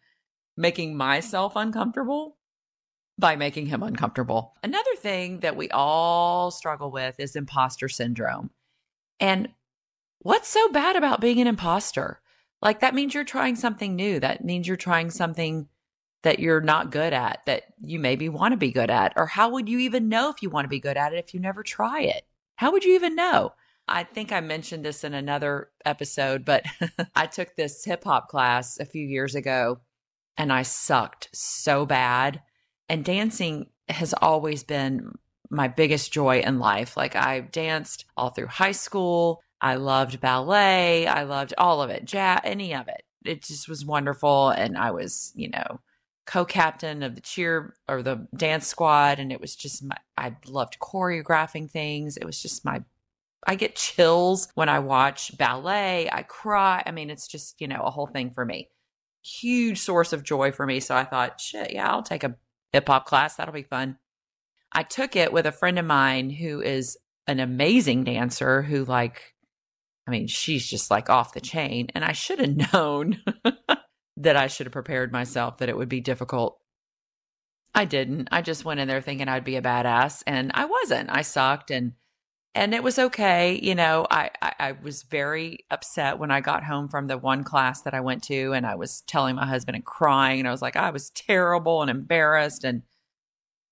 making 0.57 0.97
myself 0.97 1.55
uncomfortable 1.55 2.37
by 3.19 3.35
making 3.35 3.67
him 3.67 3.83
uncomfortable. 3.83 4.55
Another 4.63 4.95
thing 4.97 5.41
that 5.41 5.55
we 5.55 5.69
all 5.69 6.49
struggle 6.49 6.89
with 6.89 7.19
is 7.19 7.35
imposter 7.35 7.87
syndrome. 7.87 8.49
And 9.19 9.49
what's 10.23 10.49
so 10.49 10.69
bad 10.69 10.95
about 10.95 11.21
being 11.21 11.39
an 11.39 11.47
imposter? 11.47 12.19
Like 12.61 12.79
that 12.79 12.95
means 12.95 13.13
you're 13.13 13.23
trying 13.23 13.55
something 13.55 13.95
new. 13.95 14.19
That 14.19 14.43
means 14.43 14.67
you're 14.67 14.77
trying 14.77 15.09
something 15.11 15.67
that 16.23 16.39
you're 16.39 16.61
not 16.61 16.91
good 16.91 17.13
at 17.13 17.41
that 17.45 17.63
you 17.83 17.99
maybe 17.99 18.29
want 18.29 18.53
to 18.53 18.57
be 18.57 18.71
good 18.71 18.89
at. 18.89 19.13
Or 19.17 19.27
how 19.27 19.49
would 19.49 19.69
you 19.69 19.79
even 19.79 20.09
know 20.09 20.29
if 20.29 20.41
you 20.41 20.49
want 20.49 20.65
to 20.65 20.69
be 20.69 20.79
good 20.79 20.97
at 20.97 21.13
it 21.13 21.19
if 21.19 21.33
you 21.33 21.39
never 21.39 21.61
try 21.61 22.01
it? 22.01 22.25
How 22.55 22.71
would 22.71 22.85
you 22.85 22.95
even 22.95 23.15
know? 23.15 23.53
I 23.87 24.05
think 24.05 24.31
I 24.31 24.39
mentioned 24.39 24.85
this 24.85 25.03
in 25.03 25.13
another 25.13 25.69
episode, 25.85 26.45
but 26.45 26.65
I 27.15 27.25
took 27.25 27.55
this 27.55 27.83
hip 27.83 28.05
hop 28.05 28.29
class 28.29 28.79
a 28.79 28.85
few 28.85 29.05
years 29.05 29.35
ago 29.35 29.81
and 30.37 30.51
I 30.53 30.61
sucked 30.61 31.29
so 31.33 31.85
bad. 31.85 32.41
And 32.87 33.03
dancing 33.03 33.67
has 33.89 34.13
always 34.21 34.63
been 34.63 35.17
my 35.49 35.67
biggest 35.67 36.13
joy 36.13 36.39
in 36.39 36.59
life. 36.59 36.95
Like 36.95 37.15
I 37.17 37.41
danced 37.41 38.05
all 38.15 38.29
through 38.29 38.47
high 38.47 38.71
school. 38.71 39.41
I 39.63 39.75
loved 39.75 40.19
ballet. 40.19 41.07
I 41.07 41.23
loved 41.23 41.53
all 41.57 41.81
of 41.81 41.89
it, 41.89 42.03
jazz, 42.03 42.41
any 42.43 42.75
of 42.75 42.89
it. 42.89 43.03
It 43.23 43.43
just 43.43 43.69
was 43.69 43.85
wonderful. 43.85 44.49
And 44.49 44.77
I 44.77 44.91
was, 44.91 45.31
you 45.35 45.49
know, 45.49 45.79
co-captain 46.25 47.01
of 47.01 47.15
the 47.15 47.21
cheer 47.21 47.73
or 47.87 48.03
the 48.03 48.27
dance 48.35 48.67
squad. 48.67 49.19
And 49.19 49.31
it 49.31 49.39
was 49.39 49.55
just 49.55 49.81
my, 49.81 49.95
I 50.17 50.35
loved 50.47 50.79
choreographing 50.79 51.71
things. 51.71 52.17
It 52.17 52.25
was 52.25 52.41
just 52.41 52.65
my, 52.65 52.83
I 53.47 53.55
get 53.55 53.77
chills 53.77 54.49
when 54.55 54.67
I 54.67 54.79
watch 54.79 55.37
ballet. 55.37 56.09
I 56.11 56.23
cry. 56.23 56.83
I 56.85 56.91
mean, 56.91 57.09
it's 57.09 57.29
just, 57.29 57.61
you 57.61 57.69
know, 57.69 57.83
a 57.83 57.89
whole 57.89 58.07
thing 58.07 58.31
for 58.31 58.43
me. 58.43 58.69
Huge 59.23 59.79
source 59.79 60.11
of 60.11 60.23
joy 60.23 60.51
for 60.51 60.65
me. 60.65 60.81
So 60.81 60.93
I 60.93 61.05
thought, 61.05 61.39
shit, 61.39 61.71
yeah, 61.71 61.89
I'll 61.89 62.03
take 62.03 62.25
a 62.25 62.35
hip 62.73 62.89
hop 62.89 63.05
class. 63.05 63.37
That'll 63.37 63.53
be 63.53 63.63
fun. 63.63 63.97
I 64.73 64.83
took 64.83 65.15
it 65.15 65.31
with 65.31 65.45
a 65.45 65.53
friend 65.53 65.79
of 65.79 65.85
mine 65.85 66.29
who 66.31 66.59
is 66.59 66.97
an 67.27 67.39
amazing 67.39 68.03
dancer 68.03 68.61
who 68.61 68.83
like 68.83 69.32
I 70.07 70.11
mean, 70.11 70.27
she's 70.27 70.67
just 70.67 70.91
like 70.91 71.09
off 71.09 71.33
the 71.33 71.41
chain. 71.41 71.87
And 71.95 72.03
I 72.03 72.11
should 72.11 72.39
have 72.39 72.73
known 72.73 73.21
that 74.17 74.35
I 74.35 74.47
should 74.47 74.67
have 74.67 74.73
prepared 74.73 75.11
myself 75.11 75.57
that 75.57 75.69
it 75.69 75.77
would 75.77 75.89
be 75.89 76.01
difficult. 76.01 76.59
I 77.75 77.85
didn't. 77.85 78.29
I 78.31 78.41
just 78.41 78.65
went 78.65 78.79
in 78.79 78.87
there 78.87 79.01
thinking 79.01 79.27
I'd 79.27 79.43
be 79.43 79.55
a 79.55 79.61
badass 79.61 80.23
and 80.27 80.51
I 80.53 80.65
wasn't. 80.65 81.09
I 81.11 81.21
sucked 81.23 81.71
and 81.71 81.93
and 82.55 82.75
it 82.75 82.83
was 82.83 82.99
okay. 82.99 83.59
You 83.63 83.73
know, 83.73 84.05
I, 84.11 84.29
I, 84.39 84.53
I 84.59 84.71
was 84.73 85.01
very 85.01 85.65
upset 85.71 86.19
when 86.19 86.29
I 86.29 86.39
got 86.39 86.63
home 86.63 86.87
from 86.87 87.07
the 87.07 87.17
one 87.17 87.43
class 87.43 87.81
that 87.81 87.95
I 87.95 88.01
went 88.01 88.23
to 88.25 88.53
and 88.53 88.63
I 88.63 88.75
was 88.75 89.01
telling 89.01 89.35
my 89.35 89.47
husband 89.47 89.75
and 89.75 89.83
crying 89.83 90.37
and 90.39 90.47
I 90.47 90.51
was 90.51 90.61
like, 90.61 90.75
I 90.75 90.91
was 90.91 91.09
terrible 91.09 91.81
and 91.81 91.89
embarrassed 91.89 92.63
and 92.63 92.83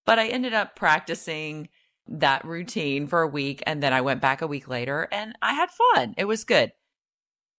but 0.04 0.18
I 0.18 0.30
ended 0.30 0.54
up 0.56 0.76
practicing 0.76 1.70
that 2.20 2.46
routine 2.46 3.08
for 3.08 3.22
a 3.22 3.28
week 3.28 3.64
and 3.66 3.82
then 3.82 3.94
I 3.94 4.02
went 4.02 4.22
back 4.22 4.42
a 4.42 4.48
week 4.48 4.68
later 4.68 5.08
and 5.12 5.38
I 5.42 5.54
had 5.54 5.70
fun. 5.70 6.14
It 6.18 6.26
was 6.26 6.44
good. 6.44 6.72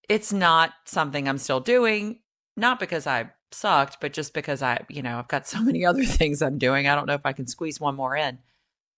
It's 0.09 0.33
not 0.33 0.73
something 0.85 1.27
I'm 1.27 1.37
still 1.37 1.59
doing, 1.59 2.19
not 2.55 2.79
because 2.79 3.07
I 3.07 3.31
sucked, 3.51 3.97
but 4.01 4.13
just 4.13 4.33
because 4.33 4.61
I, 4.61 4.85
you 4.89 5.01
know, 5.01 5.17
I've 5.17 5.27
got 5.27 5.47
so 5.47 5.61
many 5.61 5.85
other 5.87 6.03
things 6.03 6.41
I'm 6.41 6.57
doing. 6.57 6.87
I 6.87 6.95
don't 6.95 7.07
know 7.07 7.13
if 7.13 7.25
I 7.25 7.33
can 7.33 7.47
squeeze 7.47 7.79
one 7.79 7.95
more 7.95 8.15
in. 8.15 8.39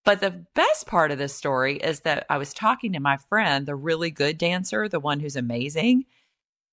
But 0.03 0.19
the 0.19 0.45
best 0.53 0.85
part 0.85 1.09
of 1.11 1.17
this 1.17 1.33
story 1.33 1.77
is 1.77 2.01
that 2.01 2.27
I 2.29 2.37
was 2.37 2.53
talking 2.53 2.93
to 2.93 2.99
my 2.99 3.17
friend, 3.17 3.65
the 3.65 3.75
really 3.75 4.11
good 4.11 4.37
dancer, 4.37 4.87
the 4.87 4.99
one 4.99 5.19
who's 5.19 5.35
amazing. 5.35 6.05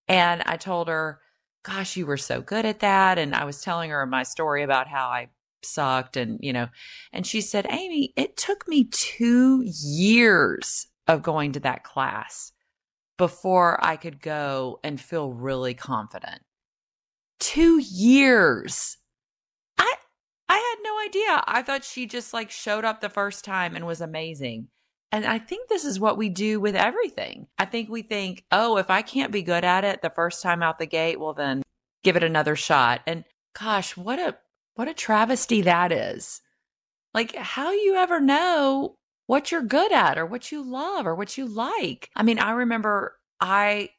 And 0.07 0.42
I 0.45 0.57
told 0.59 0.88
her, 0.88 1.21
Gosh, 1.64 1.97
you 1.97 2.07
were 2.07 2.16
so 2.16 2.42
good 2.42 2.66
at 2.66 2.81
that. 2.81 3.18
And 3.18 3.35
I 3.35 3.45
was 3.45 3.62
telling 3.62 3.90
her 3.90 4.05
my 4.05 4.25
story 4.25 4.64
about 4.64 4.88
how 4.88 5.07
I 5.07 5.29
sucked 5.64 6.16
and, 6.16 6.38
you 6.42 6.53
know, 6.53 6.68
and 7.12 7.27
she 7.27 7.40
said, 7.40 7.66
Aimee, 7.70 8.12
it 8.16 8.37
took 8.37 8.66
me 8.68 8.85
two 8.85 9.62
years 9.64 10.87
of 11.07 11.22
going 11.22 11.53
to 11.53 11.61
that 11.61 11.85
class 11.85 12.53
before 13.18 13.85
I 13.85 13.96
could 13.96 14.20
go 14.20 14.81
and 14.83 15.01
feel 15.01 15.33
really 15.33 15.75
confident. 15.75 16.42
Two 17.38 17.79
years. 17.79 18.96
I 19.79 19.94
I 20.48 20.55
had 20.55 20.83
no 20.83 20.98
idea. 21.07 21.42
I 21.46 21.62
thought 21.62 21.85
she 21.85 22.07
just 22.07 22.33
like 22.33 22.51
showed 22.51 22.85
up 22.85 23.01
the 23.01 23.09
first 23.09 23.44
time 23.44 23.75
and 23.75 23.87
was 23.87 24.01
amazing. 24.01 24.68
And 25.11 25.27
I 25.27 25.38
think 25.38 25.68
this 25.68 25.85
is 25.85 26.01
what 26.01 26.16
we 26.16 26.31
do 26.31 26.59
with 26.59 26.75
everything. 26.75 27.46
I 27.59 27.66
think 27.66 27.90
we 27.90 28.01
think, 28.03 28.44
oh, 28.51 28.79
if 28.79 28.90
I 28.90 29.03
can't 29.03 29.31
be 29.31 29.42
good 29.42 29.62
at 29.62 29.85
it 29.85 30.01
the 30.01 30.11
first 30.11 30.42
time 30.42 30.62
out 30.62 30.79
the 30.79 30.87
gate, 30.87 31.20
well, 31.20 31.35
then 31.35 31.62
give 32.03 32.16
it 32.16 32.25
another 32.25 32.57
shot. 32.57 33.03
And 33.07 33.25
gosh, 33.59 33.96
what 33.96 34.18
a, 34.18 34.37
what 34.74 34.88
a 34.88 34.94
travesty 34.94 35.62
that 35.62 35.92
is. 35.92 36.40
Like, 37.14 37.35
how 37.37 37.72
you 37.72 37.96
ever 37.96 38.20
know 38.20 38.96
what 39.26 39.52
you're 39.52 39.62
good 39.62 39.92
at 39.92 40.18
or 40.18 40.26
what 40.26 40.50
you 40.50 40.62
love 40.62 41.06
or 41.06 41.14
what 41.14 41.37
you 41.37 41.46
like? 41.46 42.11
I 42.16 42.22
mean, 42.22 42.38
I 42.38 42.52
remember 42.52 43.18
I 43.40 43.90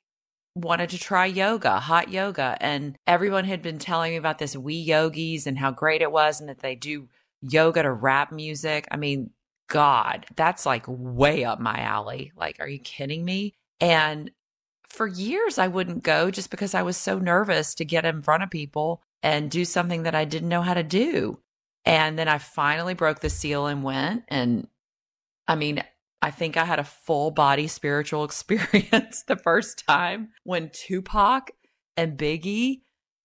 wanted 0.55 0.89
to 0.91 0.99
try 0.99 1.25
yoga, 1.25 1.79
hot 1.79 2.09
yoga, 2.09 2.57
and 2.59 2.97
everyone 3.07 3.45
had 3.45 3.61
been 3.61 3.79
telling 3.79 4.11
me 4.11 4.17
about 4.17 4.39
this 4.39 4.55
We 4.55 4.75
Yogis 4.75 5.47
and 5.47 5.57
how 5.57 5.71
great 5.71 6.01
it 6.01 6.11
was 6.11 6.39
and 6.39 6.49
that 6.49 6.59
they 6.59 6.75
do 6.75 7.07
yoga 7.41 7.83
to 7.83 7.91
rap 7.91 8.31
music. 8.31 8.87
I 8.91 8.97
mean, 8.97 9.31
God, 9.67 10.25
that's 10.35 10.65
like 10.65 10.85
way 10.87 11.43
up 11.43 11.59
my 11.59 11.79
alley. 11.79 12.31
Like, 12.35 12.57
are 12.59 12.67
you 12.67 12.79
kidding 12.79 13.25
me? 13.25 13.53
And 13.79 14.31
for 14.87 15.07
years, 15.07 15.57
I 15.57 15.67
wouldn't 15.67 16.03
go 16.03 16.29
just 16.29 16.51
because 16.51 16.75
I 16.75 16.83
was 16.83 16.97
so 16.97 17.17
nervous 17.17 17.73
to 17.75 17.85
get 17.85 18.05
in 18.05 18.21
front 18.21 18.43
of 18.43 18.51
people 18.51 19.01
and 19.23 19.49
do 19.49 19.65
something 19.65 20.03
that 20.03 20.13
I 20.13 20.25
didn't 20.25 20.49
know 20.49 20.61
how 20.61 20.75
to 20.75 20.83
do. 20.83 21.39
And 21.85 22.19
then 22.19 22.27
I 22.27 22.37
finally 22.37 22.93
broke 22.93 23.21
the 23.21 23.29
seal 23.29 23.65
and 23.65 23.83
went. 23.83 24.23
And 24.27 24.67
I 25.47 25.55
mean, 25.55 25.83
I 26.21 26.29
think 26.29 26.57
I 26.57 26.65
had 26.65 26.79
a 26.79 26.83
full 26.83 27.31
body 27.31 27.67
spiritual 27.67 28.23
experience 28.25 29.23
the 29.23 29.37
first 29.37 29.83
time 29.87 30.29
when 30.43 30.69
Tupac 30.71 31.51
and 31.97 32.17
Biggie 32.17 32.81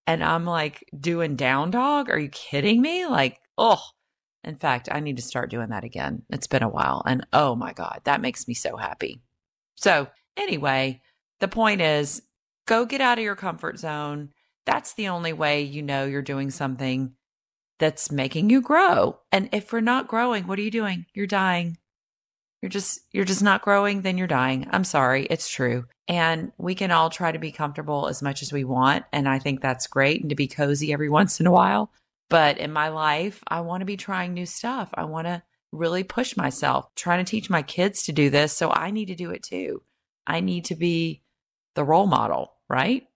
and 0.06 0.24
I'm 0.24 0.46
like 0.46 0.88
doing 0.98 1.36
down 1.36 1.70
dog. 1.70 2.08
Are 2.08 2.18
you 2.18 2.30
kidding 2.30 2.80
me? 2.80 3.04
Like, 3.04 3.40
oh, 3.58 3.82
in 4.42 4.56
fact, 4.56 4.88
I 4.90 5.00
need 5.00 5.16
to 5.16 5.22
start 5.22 5.50
doing 5.50 5.68
that 5.68 5.84
again. 5.84 6.22
It's 6.30 6.46
been 6.46 6.62
a 6.62 6.68
while. 6.68 7.02
And 7.04 7.26
oh 7.34 7.54
my 7.54 7.74
God, 7.74 8.00
that 8.04 8.22
makes 8.22 8.48
me 8.48 8.54
so 8.54 8.76
happy. 8.76 9.20
So, 9.74 10.08
anyway, 10.36 11.02
the 11.40 11.48
point 11.48 11.82
is 11.82 12.22
go 12.66 12.86
get 12.86 13.02
out 13.02 13.18
of 13.18 13.24
your 13.24 13.36
comfort 13.36 13.78
zone. 13.78 14.30
That's 14.68 14.92
the 14.92 15.08
only 15.08 15.32
way 15.32 15.62
you 15.62 15.80
know 15.80 16.04
you're 16.04 16.20
doing 16.20 16.50
something 16.50 17.14
that's 17.78 18.12
making 18.12 18.50
you 18.50 18.60
grow. 18.60 19.18
And 19.32 19.48
if 19.50 19.72
we're 19.72 19.80
not 19.80 20.08
growing, 20.08 20.46
what 20.46 20.58
are 20.58 20.62
you 20.62 20.70
doing? 20.70 21.06
You're 21.14 21.26
dying. 21.26 21.78
You're 22.60 22.68
just 22.68 23.00
you're 23.10 23.24
just 23.24 23.42
not 23.42 23.62
growing, 23.62 24.02
then 24.02 24.18
you're 24.18 24.26
dying. 24.26 24.66
I'm 24.70 24.84
sorry, 24.84 25.24
it's 25.30 25.48
true. 25.48 25.86
And 26.06 26.52
we 26.58 26.74
can 26.74 26.90
all 26.90 27.08
try 27.08 27.32
to 27.32 27.38
be 27.38 27.50
comfortable 27.50 28.08
as 28.08 28.20
much 28.20 28.42
as 28.42 28.52
we 28.52 28.64
want, 28.64 29.06
and 29.10 29.26
I 29.26 29.38
think 29.38 29.62
that's 29.62 29.86
great 29.86 30.20
and 30.20 30.28
to 30.28 30.36
be 30.36 30.48
cozy 30.48 30.92
every 30.92 31.08
once 31.18 31.40
in 31.40 31.46
a 31.46 31.52
while. 31.52 31.90
But 32.28 32.58
in 32.58 32.70
my 32.70 32.88
life, 32.88 33.42
I 33.48 33.62
want 33.62 33.80
to 33.80 33.86
be 33.86 33.96
trying 33.96 34.34
new 34.34 34.44
stuff. 34.44 34.90
I 34.92 35.04
want 35.04 35.28
to 35.28 35.42
really 35.72 36.04
push 36.04 36.36
myself, 36.36 36.94
trying 36.94 37.24
to 37.24 37.30
teach 37.30 37.48
my 37.48 37.62
kids 37.62 38.02
to 38.02 38.12
do 38.12 38.28
this. 38.28 38.52
So 38.52 38.70
I 38.70 38.90
need 38.90 39.06
to 39.06 39.14
do 39.14 39.30
it 39.30 39.42
too. 39.42 39.82
I 40.26 40.40
need 40.40 40.66
to 40.66 40.74
be 40.74 41.22
the 41.74 41.84
role 41.84 42.06
model, 42.06 42.52
right? 42.68 43.06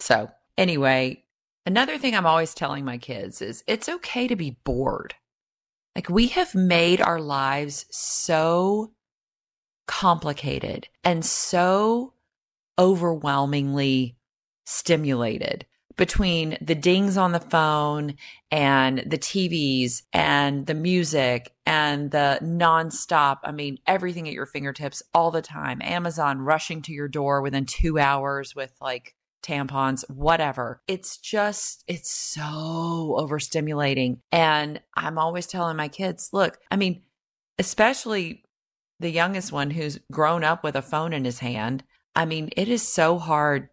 So, 0.00 0.30
anyway, 0.56 1.24
another 1.66 1.98
thing 1.98 2.14
I'm 2.14 2.26
always 2.26 2.54
telling 2.54 2.84
my 2.84 2.98
kids 2.98 3.40
is 3.42 3.62
it's 3.66 3.88
okay 3.88 4.26
to 4.26 4.36
be 4.36 4.58
bored. 4.64 5.14
Like 5.94 6.08
we 6.08 6.28
have 6.28 6.54
made 6.54 7.00
our 7.00 7.20
lives 7.20 7.86
so 7.90 8.92
complicated 9.86 10.88
and 11.04 11.24
so 11.24 12.14
overwhelmingly 12.78 14.16
stimulated 14.64 15.66
between 16.00 16.56
the 16.62 16.74
dings 16.74 17.18
on 17.18 17.32
the 17.32 17.40
phone 17.40 18.14
and 18.50 19.00
the 19.00 19.18
TVs 19.18 20.00
and 20.14 20.66
the 20.66 20.72
music 20.72 21.52
and 21.66 22.10
the 22.10 22.38
nonstop, 22.42 23.40
I 23.44 23.52
mean, 23.52 23.78
everything 23.86 24.26
at 24.26 24.32
your 24.32 24.46
fingertips 24.46 25.02
all 25.12 25.30
the 25.30 25.42
time. 25.42 25.82
Amazon 25.82 26.38
rushing 26.38 26.80
to 26.82 26.92
your 26.92 27.06
door 27.06 27.42
within 27.42 27.66
two 27.66 27.98
hours 27.98 28.56
with 28.56 28.72
like 28.80 29.14
tampons, 29.42 30.04
whatever. 30.10 30.82
It's 30.86 31.16
just, 31.18 31.84
it's 31.86 32.10
so 32.10 33.16
overstimulating. 33.18 34.18
And 34.32 34.80
I'm 34.94 35.18
always 35.18 35.46
telling 35.46 35.76
my 35.76 35.88
kids, 35.88 36.30
look, 36.32 36.58
I 36.70 36.76
mean, 36.76 37.02
especially 37.58 38.44
the 38.98 39.10
youngest 39.10 39.52
one 39.52 39.70
who's 39.70 39.98
grown 40.12 40.44
up 40.44 40.62
with 40.62 40.76
a 40.76 40.82
phone 40.82 41.12
in 41.12 41.24
his 41.24 41.38
hand. 41.38 41.84
I 42.14 42.24
mean, 42.24 42.50
it 42.56 42.68
is 42.68 42.86
so 42.86 43.18
hard 43.18 43.68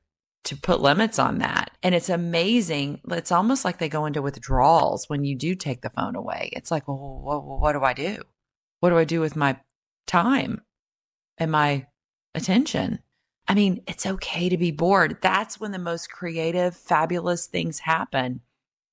to 0.45 0.55
put 0.55 0.79
limits 0.79 1.19
on 1.19 1.39
that. 1.39 1.71
And 1.83 1.93
it's 1.93 2.09
amazing. 2.09 3.01
It's 3.09 3.33
almost 3.33 3.65
like 3.65 3.79
they 3.79 3.89
go 3.89 4.05
into 4.05 4.21
withdrawals 4.21 5.09
when 5.09 5.25
you 5.25 5.35
do 5.35 5.55
take 5.55 5.81
the 5.81 5.89
phone 5.89 6.15
away. 6.15 6.49
It's 6.53 6.71
like, 6.71 6.87
well, 6.87 7.19
what, 7.21 7.43
what 7.43 7.73
do 7.73 7.83
I 7.83 7.93
do? 7.93 8.21
What 8.79 8.91
do 8.91 8.97
I 8.97 9.03
do 9.03 9.19
with 9.19 9.35
my 9.35 9.59
time 10.05 10.61
and 11.37 11.51
my 11.51 11.87
attention? 12.33 12.99
I 13.47 13.53
mean, 13.53 13.81
it's 13.87 14.05
okay 14.05 14.49
to 14.49 14.57
be 14.57 14.71
bored. 14.71 15.17
That's 15.21 15.59
when 15.59 15.71
the 15.71 15.79
most 15.79 16.11
creative, 16.11 16.75
fabulous 16.75 17.47
things 17.47 17.79
happen. 17.79 18.41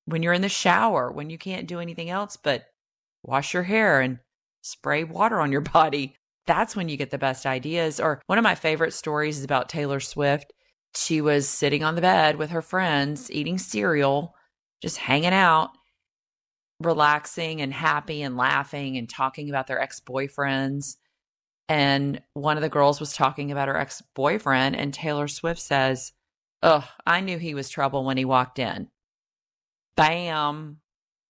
When 0.05 0.23
you're 0.23 0.33
in 0.33 0.41
the 0.41 0.49
shower, 0.49 1.11
when 1.11 1.29
you 1.29 1.37
can't 1.37 1.67
do 1.67 1.79
anything 1.79 2.09
else 2.09 2.37
but 2.37 2.67
wash 3.23 3.53
your 3.53 3.63
hair 3.63 4.01
and 4.01 4.19
spray 4.61 5.03
water 5.03 5.39
on 5.39 5.51
your 5.51 5.61
body. 5.73 6.15
That's 6.47 6.75
when 6.75 6.89
you 6.89 6.95
get 6.95 7.09
the 7.09 7.17
best 7.17 7.45
ideas. 7.45 7.99
Or 7.99 8.21
one 8.27 8.37
of 8.37 8.43
my 8.43 8.55
favorite 8.55 8.93
stories 8.93 9.39
is 9.39 9.43
about 9.43 9.67
Taylor 9.67 9.99
Swift 9.99 10.53
she 10.97 11.21
was 11.21 11.47
sitting 11.47 11.83
on 11.83 11.95
the 11.95 12.01
bed 12.01 12.37
with 12.37 12.51
her 12.51 12.61
friends, 12.61 13.31
eating 13.31 13.57
cereal, 13.57 14.35
just 14.81 14.97
hanging 14.97 15.33
out, 15.33 15.71
relaxing 16.79 17.61
and 17.61 17.73
happy 17.73 18.21
and 18.21 18.37
laughing 18.37 18.97
and 18.97 19.09
talking 19.09 19.49
about 19.49 19.67
their 19.67 19.81
ex 19.81 19.99
boyfriends. 19.99 20.97
And 21.67 22.21
one 22.33 22.57
of 22.57 22.61
the 22.61 22.69
girls 22.69 22.99
was 22.99 23.13
talking 23.13 23.51
about 23.51 23.67
her 23.67 23.77
ex 23.77 24.03
boyfriend, 24.13 24.75
and 24.75 24.93
Taylor 24.93 25.27
Swift 25.27 25.59
says, 25.59 26.13
Ugh, 26.61 26.83
I 27.05 27.21
knew 27.21 27.37
he 27.37 27.53
was 27.53 27.69
trouble 27.69 28.03
when 28.03 28.17
he 28.17 28.25
walked 28.25 28.59
in. 28.59 28.89
Bam. 29.95 30.77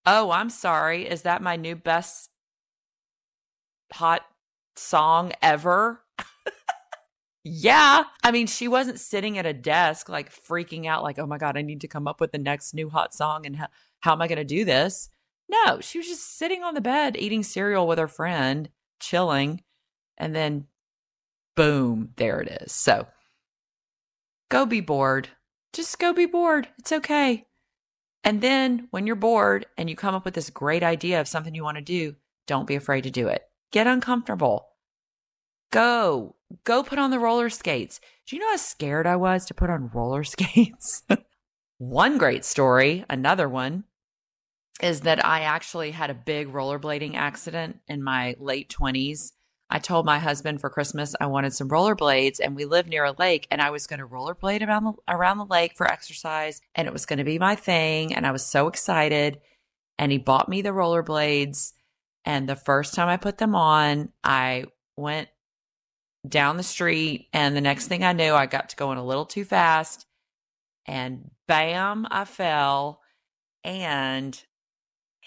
Oh, 0.06 0.32
I'm 0.32 0.50
sorry. 0.50 1.08
Is 1.08 1.24
that 1.24 1.41
my 1.41 1.56
new 1.56 1.76
best 1.76 2.30
hot 3.93 4.26
song 4.76 5.32
ever? 5.41 6.02
Yeah. 7.48 8.06
I 8.24 8.32
mean, 8.32 8.48
she 8.48 8.67
wasn't 8.67 9.00
sitting 9.00 9.38
at 9.38 9.45
a 9.45 9.54
desk 9.54 10.10
like 10.10 10.34
freaking 10.34 10.88
out, 10.88 11.04
like, 11.04 11.19
oh 11.19 11.28
my 11.28 11.38
God, 11.38 11.56
I 11.56 11.62
need 11.62 11.82
to 11.82 11.88
come 11.88 12.08
up 12.08 12.19
with 12.19 12.32
the 12.32 12.39
next 12.39 12.74
new 12.74 12.89
hot 12.89 13.13
song 13.13 13.45
and 13.45 13.56
how, 13.56 13.67
how 14.00 14.13
am 14.13 14.21
I 14.24 14.28
going 14.28 14.39
to 14.39 14.43
do 14.43 14.65
this? 14.65 15.10
No, 15.48 15.80
she 15.80 16.00
was 16.00 16.08
just 16.08 16.39
sitting 16.39 16.63
on 16.63 16.74
the 16.74 16.82
bed 16.82 17.15
eating 17.15 17.43
cereal 17.43 17.86
with 17.86 18.00
her 18.00 18.08
friend, 18.08 18.69
chilling. 19.00 19.62
And 20.17 20.36
then 20.36 20.67
boom, 21.56 22.10
there 22.17 22.41
it 22.41 22.62
is. 22.62 22.71
So 22.71 23.08
go 24.49 24.65
be 24.65 24.82
bored. 24.82 25.30
Just 25.73 25.99
go 25.99 26.13
be 26.13 26.25
bored. 26.25 26.67
It's 26.78 26.91
okay. 26.91 27.45
And 28.23 28.41
then 28.41 28.88
when 28.91 29.06
you're 29.06 29.15
bored 29.15 29.67
and 29.78 29.89
you 29.89 29.95
come 29.95 30.15
up 30.15 30.25
with 30.25 30.34
this 30.34 30.49
great 30.49 30.84
idea 30.84 31.21
of 31.21 31.28
something 31.28 31.54
you 31.54 31.63
want 31.63 31.78
to 31.78 31.84
do, 31.84 32.15
don't 32.47 32.67
be 32.67 32.75
afraid 32.75 33.04
to 33.04 33.12
do 33.12 33.28
it. 33.28 33.43
Get 33.71 33.88
uncomfortable. 33.88 34.67
Go, 35.71 36.36
go 36.63 36.82
put 36.84 36.99
on 36.99 37.12
the 37.12 37.19
roller 37.19 37.49
skates. 37.49 37.99
Do 38.25 38.36
you 38.36 38.41
know 38.41 38.51
how 38.51 38.58
scared 38.58 39.06
I 39.06 39.15
was 39.15 39.45
to 39.45 39.54
put 39.54 39.69
on 39.69 39.91
roller 39.93 40.23
skates? 40.23 41.04
one 41.78 42.17
great 42.17 42.45
story, 42.45 43.06
another 43.10 43.49
one, 43.49 43.84
is 44.82 45.01
that 45.01 45.23
I 45.23 45.41
actually 45.41 45.91
had 45.91 46.10
a 46.10 46.15
big 46.15 46.51
rollerblading 46.51 47.15
accident 47.15 47.80
in 47.88 48.04
my 48.04 48.36
late 48.39 48.69
20s. 48.69 49.34
I 49.76 49.80
told 49.80 50.06
my 50.06 50.20
husband 50.20 50.62
for 50.62 50.70
Christmas 50.70 51.16
I 51.20 51.26
wanted 51.26 51.54
some 51.54 51.68
rollerblades 51.68 52.40
and 52.42 52.56
we 52.56 52.64
live 52.64 52.88
near 52.88 53.04
a 53.04 53.12
lake 53.12 53.46
and 53.52 53.62
I 53.62 53.72
was 53.72 53.88
going 53.88 54.00
to 54.00 54.08
rollerblade 54.08 54.66
around 54.66 54.86
the 54.86 54.94
around 55.08 55.38
the 55.38 55.46
lake 55.46 55.76
for 55.76 55.86
exercise 55.86 56.62
and 56.76 56.88
it 56.88 56.94
was 56.94 57.06
going 57.06 57.20
to 57.20 57.26
be 57.26 57.38
my 57.38 57.56
thing 57.56 58.16
and 58.16 58.26
I 58.26 58.32
was 58.32 58.46
so 58.46 58.68
excited 58.68 59.42
and 59.98 60.12
he 60.12 60.18
bought 60.18 60.50
me 60.50 60.62
the 60.62 60.70
rollerblades 60.70 61.74
And 62.26 62.50
the 62.50 62.56
first 62.56 62.94
time 62.96 63.08
I 63.08 63.18
put 63.18 63.38
them 63.38 63.54
on, 63.54 64.10
I 64.24 64.66
went 64.98 65.30
down 66.28 66.58
the 66.58 66.64
street. 66.64 67.28
And 67.34 67.56
the 67.56 67.62
next 67.62 67.88
thing 67.88 68.04
I 68.04 68.14
knew, 68.14 68.34
I 68.34 68.48
got 68.48 68.70
to 68.70 68.76
going 68.76 68.98
a 68.98 69.06
little 69.06 69.26
too 69.26 69.46
fast. 69.46 70.08
And 70.88 71.32
bam, 71.48 72.08
I 72.10 72.26
fell 72.26 73.02
and 73.64 74.42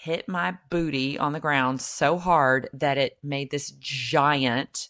hit 0.01 0.29
my 0.29 0.57
booty 0.69 1.19
on 1.19 1.33
the 1.33 1.41
ground 1.41 1.81
so 1.81 2.17
hard 2.17 2.69
that 2.71 2.97
it 2.97 3.17
made 3.21 3.51
this 3.51 3.71
giant, 3.71 4.87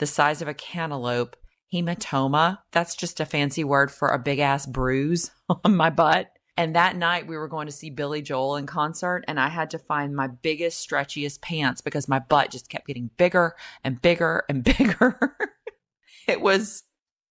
the 0.00 0.06
size 0.06 0.42
of 0.42 0.48
a 0.48 0.54
cantaloupe, 0.54 1.36
hematoma. 1.72 2.58
That's 2.72 2.96
just 2.96 3.20
a 3.20 3.24
fancy 3.24 3.62
word 3.62 3.92
for 3.92 4.08
a 4.08 4.18
big 4.18 4.40
ass 4.40 4.66
bruise 4.66 5.30
on 5.64 5.76
my 5.76 5.90
butt. 5.90 6.32
And 6.56 6.74
that 6.74 6.96
night 6.96 7.28
we 7.28 7.36
were 7.36 7.46
going 7.46 7.66
to 7.66 7.72
see 7.72 7.88
Billy 7.88 8.20
Joel 8.20 8.56
in 8.56 8.66
concert 8.66 9.24
and 9.28 9.38
I 9.38 9.48
had 9.48 9.70
to 9.70 9.78
find 9.78 10.12
my 10.12 10.26
biggest, 10.26 10.90
stretchiest 10.90 11.40
pants 11.40 11.80
because 11.80 12.08
my 12.08 12.18
butt 12.18 12.50
just 12.50 12.68
kept 12.68 12.88
getting 12.88 13.10
bigger 13.16 13.54
and 13.84 14.02
bigger 14.02 14.42
and 14.48 14.64
bigger. 14.76 15.36
it 16.26 16.40
was 16.40 16.82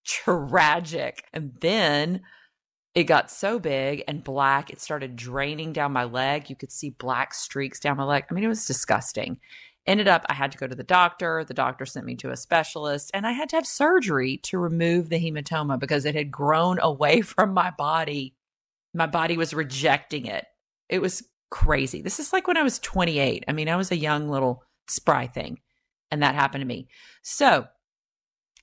tragic. 0.06 1.26
And 1.34 1.58
then 1.60 2.22
it 2.94 3.06
got 3.06 3.32
so 3.32 3.60
big 3.60 4.04
and 4.08 4.24
black, 4.24 4.70
it 4.70 4.82
started 4.82 5.16
draining 5.16 5.74
down 5.74 5.94
my 5.94 6.04
leg. 6.04 6.50
You 6.50 6.56
could 6.56 6.72
see 6.72 6.90
black 6.90 7.34
streaks 7.34 7.80
down 7.80 7.98
my 7.98 8.04
leg. 8.04 8.26
I 8.30 8.34
mean, 8.34 8.44
it 8.44 8.50
was 8.50 8.66
disgusting. 8.66 9.40
Ended 9.88 10.08
up, 10.08 10.26
I 10.30 10.34
had 10.34 10.52
to 10.52 10.58
go 10.58 10.68
to 10.68 10.76
the 10.76 10.84
doctor. 10.84 11.44
The 11.44 11.54
doctor 11.54 11.86
sent 11.86 12.06
me 12.06 12.16
to 12.18 12.32
a 12.32 12.38
specialist, 12.38 13.10
and 13.14 13.26
I 13.26 13.32
had 13.32 13.50
to 13.50 13.56
have 13.56 13.66
surgery 13.66 14.38
to 14.44 14.60
remove 14.60 15.10
the 15.10 15.20
hematoma 15.20 15.80
because 15.80 16.06
it 16.06 16.16
had 16.16 16.32
grown 16.32 16.80
away 16.80 17.22
from 17.22 17.54
my 17.54 17.72
body 17.72 18.36
my 18.94 19.08
body 19.08 19.38
was 19.38 19.54
rejecting 19.54 20.26
it. 20.26 20.46
It 20.90 21.02
was 21.02 21.24
crazy. 21.50 22.02
This 22.02 22.20
is 22.20 22.34
like 22.34 22.48
when 22.48 22.58
I 22.58 22.64
was 22.64 22.80
28. 22.80 23.46
I 23.48 23.54
mean, 23.54 23.70
I 23.70 23.76
was 23.76 23.92
a 23.92 23.98
young 23.98 24.30
little 24.30 24.64
spry 24.88 25.28
thing, 25.28 25.60
and 26.10 26.22
that 26.24 26.36
happened 26.36 26.62
to 26.62 26.68
me. 26.68 26.88
So, 27.22 27.68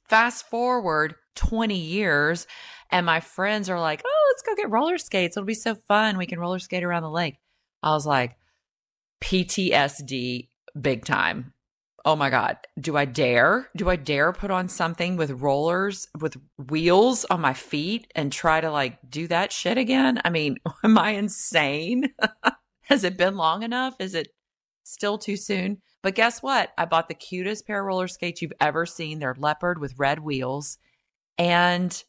fast 0.08 0.48
forward 0.48 1.14
20 1.36 1.76
years, 1.76 2.46
and 2.90 3.06
my 3.06 3.20
friends 3.20 3.68
are 3.68 3.80
like, 3.80 4.02
oh, 4.04 4.32
let's 4.32 4.42
go 4.42 4.54
get 4.54 4.70
roller 4.70 4.98
skates. 4.98 5.36
It'll 5.36 5.46
be 5.46 5.54
so 5.54 5.74
fun. 5.74 6.18
We 6.18 6.26
can 6.26 6.38
roller 6.38 6.58
skate 6.58 6.84
around 6.84 7.02
the 7.02 7.10
lake. 7.10 7.36
I 7.82 7.90
was 7.90 8.06
like, 8.06 8.36
PTSD 9.20 10.48
big 10.80 11.04
time 11.04 11.52
oh 12.08 12.16
my 12.16 12.30
God, 12.30 12.56
do 12.80 12.96
I 12.96 13.04
dare? 13.04 13.68
Do 13.76 13.90
I 13.90 13.96
dare 13.96 14.32
put 14.32 14.50
on 14.50 14.68
something 14.68 15.18
with 15.18 15.42
rollers, 15.42 16.08
with 16.18 16.38
wheels 16.56 17.26
on 17.26 17.42
my 17.42 17.52
feet 17.52 18.10
and 18.14 18.32
try 18.32 18.62
to 18.62 18.70
like 18.70 18.98
do 19.10 19.26
that 19.28 19.52
shit 19.52 19.76
again? 19.76 20.18
I 20.24 20.30
mean, 20.30 20.56
am 20.84 20.96
I 20.96 21.10
insane? 21.10 22.14
Has 22.82 23.04
it 23.04 23.18
been 23.18 23.36
long 23.36 23.62
enough? 23.62 23.94
Is 23.98 24.14
it 24.14 24.28
still 24.84 25.18
too 25.18 25.36
soon? 25.36 25.82
But 26.02 26.14
guess 26.14 26.42
what? 26.42 26.72
I 26.78 26.86
bought 26.86 27.08
the 27.08 27.14
cutest 27.14 27.66
pair 27.66 27.80
of 27.80 27.86
roller 27.86 28.08
skates 28.08 28.40
you've 28.40 28.54
ever 28.58 28.86
seen. 28.86 29.18
They're 29.18 29.36
leopard 29.38 29.78
with 29.78 29.98
red 29.98 30.20
wheels. 30.20 30.78
And 31.36 32.02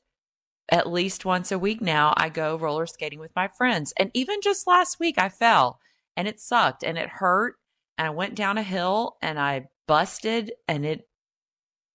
at 0.71 0.89
least 0.89 1.25
once 1.25 1.51
a 1.51 1.59
week 1.59 1.81
now, 1.81 2.13
I 2.17 2.29
go 2.29 2.57
roller 2.57 2.85
skating 2.85 3.19
with 3.19 3.35
my 3.35 3.47
friends. 3.47 3.93
And 3.97 4.11
even 4.13 4.41
just 4.41 4.67
last 4.67 4.99
week, 4.99 5.15
I 5.17 5.29
fell 5.29 5.79
and 6.15 6.27
it 6.27 6.39
sucked 6.39 6.83
and 6.83 6.97
it 6.97 7.09
hurt. 7.09 7.55
And 7.97 8.07
I 8.07 8.11
went 8.11 8.35
down 8.35 8.57
a 8.57 8.63
hill 8.63 9.17
and 9.21 9.39
I 9.39 9.67
busted 9.87 10.53
and 10.67 10.85
it 10.85 11.07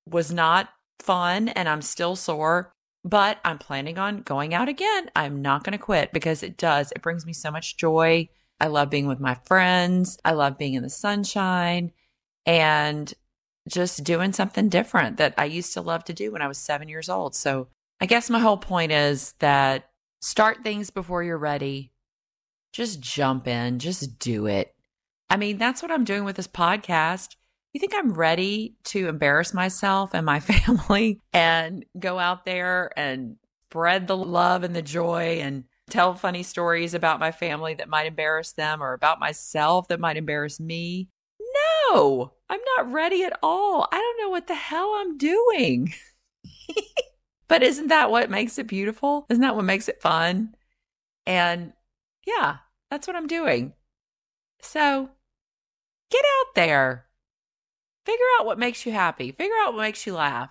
was 0.07 0.33
not 0.33 0.69
fun 0.99 1.49
and 1.49 1.69
I'm 1.69 1.83
still 1.83 2.17
sore, 2.17 2.73
but 3.05 3.39
I'm 3.45 3.59
planning 3.59 3.99
on 3.99 4.23
going 4.23 4.55
out 4.55 4.69
again. 4.69 5.11
I'm 5.17 5.41
not 5.43 5.65
going 5.65 5.73
to 5.73 5.79
quit 5.79 6.13
because 6.13 6.43
it 6.43 6.57
does. 6.57 6.93
It 6.93 7.03
brings 7.03 7.25
me 7.25 7.33
so 7.33 7.51
much 7.51 7.77
joy. 7.77 8.29
I 8.61 8.67
love 8.67 8.91
being 8.91 9.07
with 9.07 9.21
my 9.21 9.35
friends. 9.47 10.19
I 10.25 10.33
love 10.33 10.59
being 10.59 10.75
in 10.75 10.83
the 10.83 10.91
sunshine 10.91 11.93
and 12.47 13.13
just 13.69 14.05
doing 14.05 14.33
something 14.33 14.69
different 14.69 15.17
that 15.17 15.35
I 15.39 15.47
used 15.47 15.73
to 15.75 15.81
love 15.81 16.05
to 16.05 16.13
do 16.13 16.33
when 16.33 16.43
I 16.43 16.49
was 16.49 16.59
seven 16.59 16.89
years 16.89 17.09
old. 17.09 17.35
So 17.35 17.69
I 18.05 18.07
guess 18.07 18.29
my 18.29 18.39
whole 18.39 18.59
point 18.59 18.93
is 18.93 19.33
that 19.39 19.89
start 20.21 20.63
things 20.63 20.91
before 20.91 21.23
you're 21.23 21.39
ready. 21.39 21.91
Just 22.71 23.01
jump 23.01 23.49
in, 23.49 23.79
just 23.79 24.19
do 24.19 24.45
it. 24.45 24.75
I 25.31 25.39
mean, 25.39 25.57
that's 25.57 25.81
what 25.81 25.91
I'm 25.91 26.05
doing 26.05 26.25
with 26.25 26.37
this 26.37 26.47
podcast 26.47 27.37
you 27.75 27.81
think 27.81 27.93
I'm 27.95 28.15
ready 28.15 28.77
to 28.85 29.09
embarrass 29.09 29.53
myself 29.53 30.15
and 30.15 30.25
my 30.25 30.41
family 30.41 31.21
and 31.33 31.85
go 31.99 32.19
out 32.19 32.45
there 32.45 32.93
and 32.97 33.37
spread 33.69 34.07
the 34.07 34.17
love 34.17 34.63
and 34.63 34.75
the 34.75 34.83
joy 34.83 35.41
and 35.43 35.65
tell 35.91 36.15
funny 36.15 36.45
stories 36.45 36.95
about 36.95 37.19
my 37.19 37.33
family 37.33 37.75
that 37.75 37.89
might 37.89 38.07
embarrass 38.07 38.53
them 38.53 38.81
or 38.81 38.93
about 38.93 39.19
myself 39.19 39.89
that 39.89 39.99
might 39.99 40.17
embarrass 40.17 40.61
me? 40.61 41.09
No, 41.91 42.33
I'm 42.49 42.61
not 42.77 42.93
ready 42.93 43.25
at 43.25 43.37
all. 43.43 43.89
I 43.91 43.97
don't 43.97 44.21
know 44.25 44.31
what 44.31 44.47
the 44.47 44.55
hell 44.55 44.95
I'm 44.97 45.19
doing. 45.19 45.93
but 47.49 47.63
isn't 47.63 47.89
that 47.89 48.11
what 48.11 48.31
makes 48.31 48.59
it 48.59 48.67
beautiful? 48.67 49.27
Isn't 49.29 49.43
that 49.43 49.57
what 49.57 49.65
makes 49.65 49.89
it 49.89 50.01
fun? 50.01 50.55
And 51.27 51.73
yeah, 52.27 52.59
that's 52.91 53.07
what 53.07 53.17
I'm 53.17 53.27
doing. 53.27 53.73
So 54.61 55.11
get 56.11 56.25
out 56.25 56.55
there 56.55 57.05
Figure 58.05 58.25
out 58.39 58.47
what 58.47 58.59
makes 58.59 58.85
you 58.85 58.93
happy. 58.93 59.33
Figure 59.33 59.57
out 59.63 59.73
what 59.73 59.83
makes 59.83 60.07
you 60.07 60.15
laugh. 60.15 60.51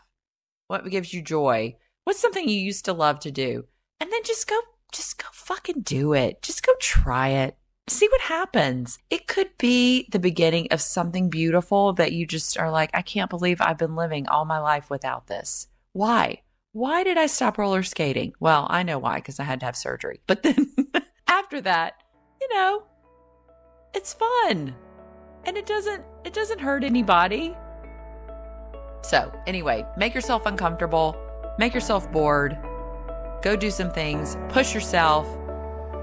What 0.67 0.89
gives 0.89 1.13
you 1.13 1.21
joy. 1.21 1.75
What's 2.03 2.19
something 2.19 2.49
you 2.49 2.59
used 2.59 2.85
to 2.85 2.93
love 2.93 3.19
to 3.21 3.31
do? 3.31 3.65
And 3.99 4.11
then 4.11 4.23
just 4.23 4.47
go, 4.47 4.59
just 4.91 5.21
go 5.21 5.27
fucking 5.31 5.81
do 5.81 6.13
it. 6.13 6.41
Just 6.41 6.65
go 6.65 6.73
try 6.79 7.29
it. 7.29 7.57
See 7.87 8.07
what 8.07 8.21
happens. 8.21 8.97
It 9.09 9.27
could 9.27 9.55
be 9.57 10.07
the 10.09 10.19
beginning 10.19 10.69
of 10.71 10.81
something 10.81 11.29
beautiful 11.29 11.93
that 11.93 12.13
you 12.13 12.25
just 12.25 12.57
are 12.57 12.71
like, 12.71 12.89
I 12.93 13.01
can't 13.01 13.29
believe 13.29 13.61
I've 13.61 13.77
been 13.77 13.95
living 13.95 14.27
all 14.27 14.45
my 14.45 14.59
life 14.59 14.89
without 14.89 15.27
this. 15.27 15.67
Why? 15.91 16.41
Why 16.73 17.03
did 17.03 17.19
I 17.19 17.27
stop 17.27 17.59
roller 17.59 17.83
skating? 17.83 18.33
Well, 18.39 18.65
I 18.67 18.81
know 18.81 18.97
why, 18.97 19.17
because 19.17 19.39
I 19.39 19.43
had 19.43 19.59
to 19.59 19.67
have 19.67 19.75
surgery. 19.75 20.21
But 20.25 20.41
then 20.41 20.73
after 21.27 21.61
that, 21.61 22.01
you 22.41 22.49
know, 22.51 22.81
it's 23.93 24.15
fun 24.15 24.73
and 25.45 25.55
it 25.55 25.67
doesn't 25.67 26.03
it 26.25 26.33
doesn't 26.33 26.57
hurt 26.57 26.83
anybody. 26.83 27.55
So, 29.03 29.31
anyway, 29.45 29.85
make 29.97 30.15
yourself 30.15 30.47
uncomfortable, 30.47 31.15
make 31.59 31.75
yourself 31.75 32.11
bored, 32.11 32.57
go 33.43 33.55
do 33.55 33.69
some 33.69 33.91
things, 33.91 34.35
push 34.49 34.73
yourself, 34.73 35.27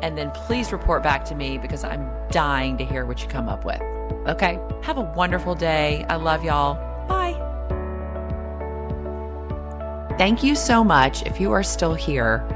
and 0.02 0.16
then 0.16 0.30
please 0.30 0.70
report 0.70 1.02
back 1.02 1.24
to 1.26 1.34
me 1.34 1.58
because 1.58 1.82
I'm 1.82 2.08
dying 2.30 2.78
to 2.78 2.84
hear 2.84 3.06
what 3.06 3.22
you 3.22 3.28
come 3.28 3.48
up 3.48 3.64
with. 3.64 3.80
Okay? 4.28 4.60
Have 4.82 4.98
a 4.98 5.12
wonderful 5.16 5.56
day. 5.56 6.06
I 6.08 6.14
love 6.14 6.44
y'all. 6.44 6.89
Thank 10.20 10.42
you 10.42 10.54
so 10.54 10.84
much 10.84 11.22
if 11.22 11.40
you 11.40 11.50
are 11.52 11.62
still 11.62 11.94
here 11.94 12.46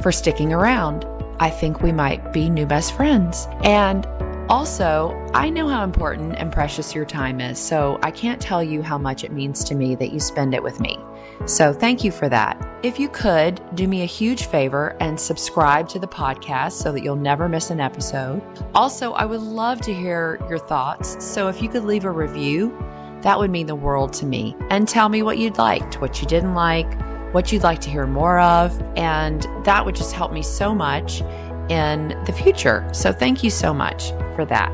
for 0.00 0.12
sticking 0.12 0.52
around. 0.52 1.04
I 1.40 1.50
think 1.50 1.82
we 1.82 1.90
might 1.90 2.32
be 2.32 2.48
new 2.48 2.66
best 2.66 2.94
friends. 2.94 3.48
And 3.64 4.06
also, 4.48 5.10
I 5.34 5.50
know 5.50 5.66
how 5.66 5.82
important 5.82 6.36
and 6.36 6.52
precious 6.52 6.94
your 6.94 7.04
time 7.04 7.40
is, 7.40 7.58
so 7.58 7.98
I 8.04 8.12
can't 8.12 8.40
tell 8.40 8.62
you 8.62 8.80
how 8.80 8.96
much 8.96 9.24
it 9.24 9.32
means 9.32 9.64
to 9.64 9.74
me 9.74 9.96
that 9.96 10.12
you 10.12 10.20
spend 10.20 10.54
it 10.54 10.62
with 10.62 10.78
me. 10.78 11.00
So 11.46 11.72
thank 11.72 12.04
you 12.04 12.12
for 12.12 12.28
that. 12.28 12.64
If 12.84 13.00
you 13.00 13.08
could, 13.08 13.60
do 13.74 13.88
me 13.88 14.02
a 14.02 14.06
huge 14.06 14.44
favor 14.44 14.96
and 15.00 15.18
subscribe 15.18 15.88
to 15.88 15.98
the 15.98 16.06
podcast 16.06 16.72
so 16.74 16.92
that 16.92 17.02
you'll 17.02 17.16
never 17.16 17.48
miss 17.48 17.70
an 17.70 17.80
episode. 17.80 18.40
Also, 18.72 19.14
I 19.14 19.24
would 19.24 19.42
love 19.42 19.80
to 19.80 19.92
hear 19.92 20.38
your 20.48 20.60
thoughts, 20.60 21.16
so 21.24 21.48
if 21.48 21.60
you 21.60 21.68
could 21.68 21.82
leave 21.82 22.04
a 22.04 22.10
review, 22.12 22.72
that 23.22 23.38
would 23.38 23.50
mean 23.50 23.66
the 23.66 23.74
world 23.74 24.12
to 24.14 24.26
me. 24.26 24.56
And 24.70 24.88
tell 24.88 25.08
me 25.08 25.22
what 25.22 25.38
you'd 25.38 25.58
liked, 25.58 26.00
what 26.00 26.20
you 26.20 26.26
didn't 26.26 26.54
like, 26.54 26.88
what 27.32 27.52
you'd 27.52 27.62
like 27.62 27.80
to 27.82 27.90
hear 27.90 28.06
more 28.06 28.40
of, 28.40 28.80
and 28.96 29.46
that 29.64 29.84
would 29.84 29.94
just 29.94 30.12
help 30.12 30.32
me 30.32 30.42
so 30.42 30.74
much 30.74 31.22
in 31.68 32.08
the 32.26 32.32
future. 32.32 32.88
So 32.92 33.12
thank 33.12 33.44
you 33.44 33.50
so 33.50 33.72
much 33.72 34.10
for 34.34 34.44
that. 34.46 34.70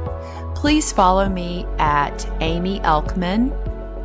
Please 0.55 0.91
follow 0.93 1.29
me 1.29 1.67
at 1.79 2.27
Aimee 2.41 2.81
Elkman 2.81 3.53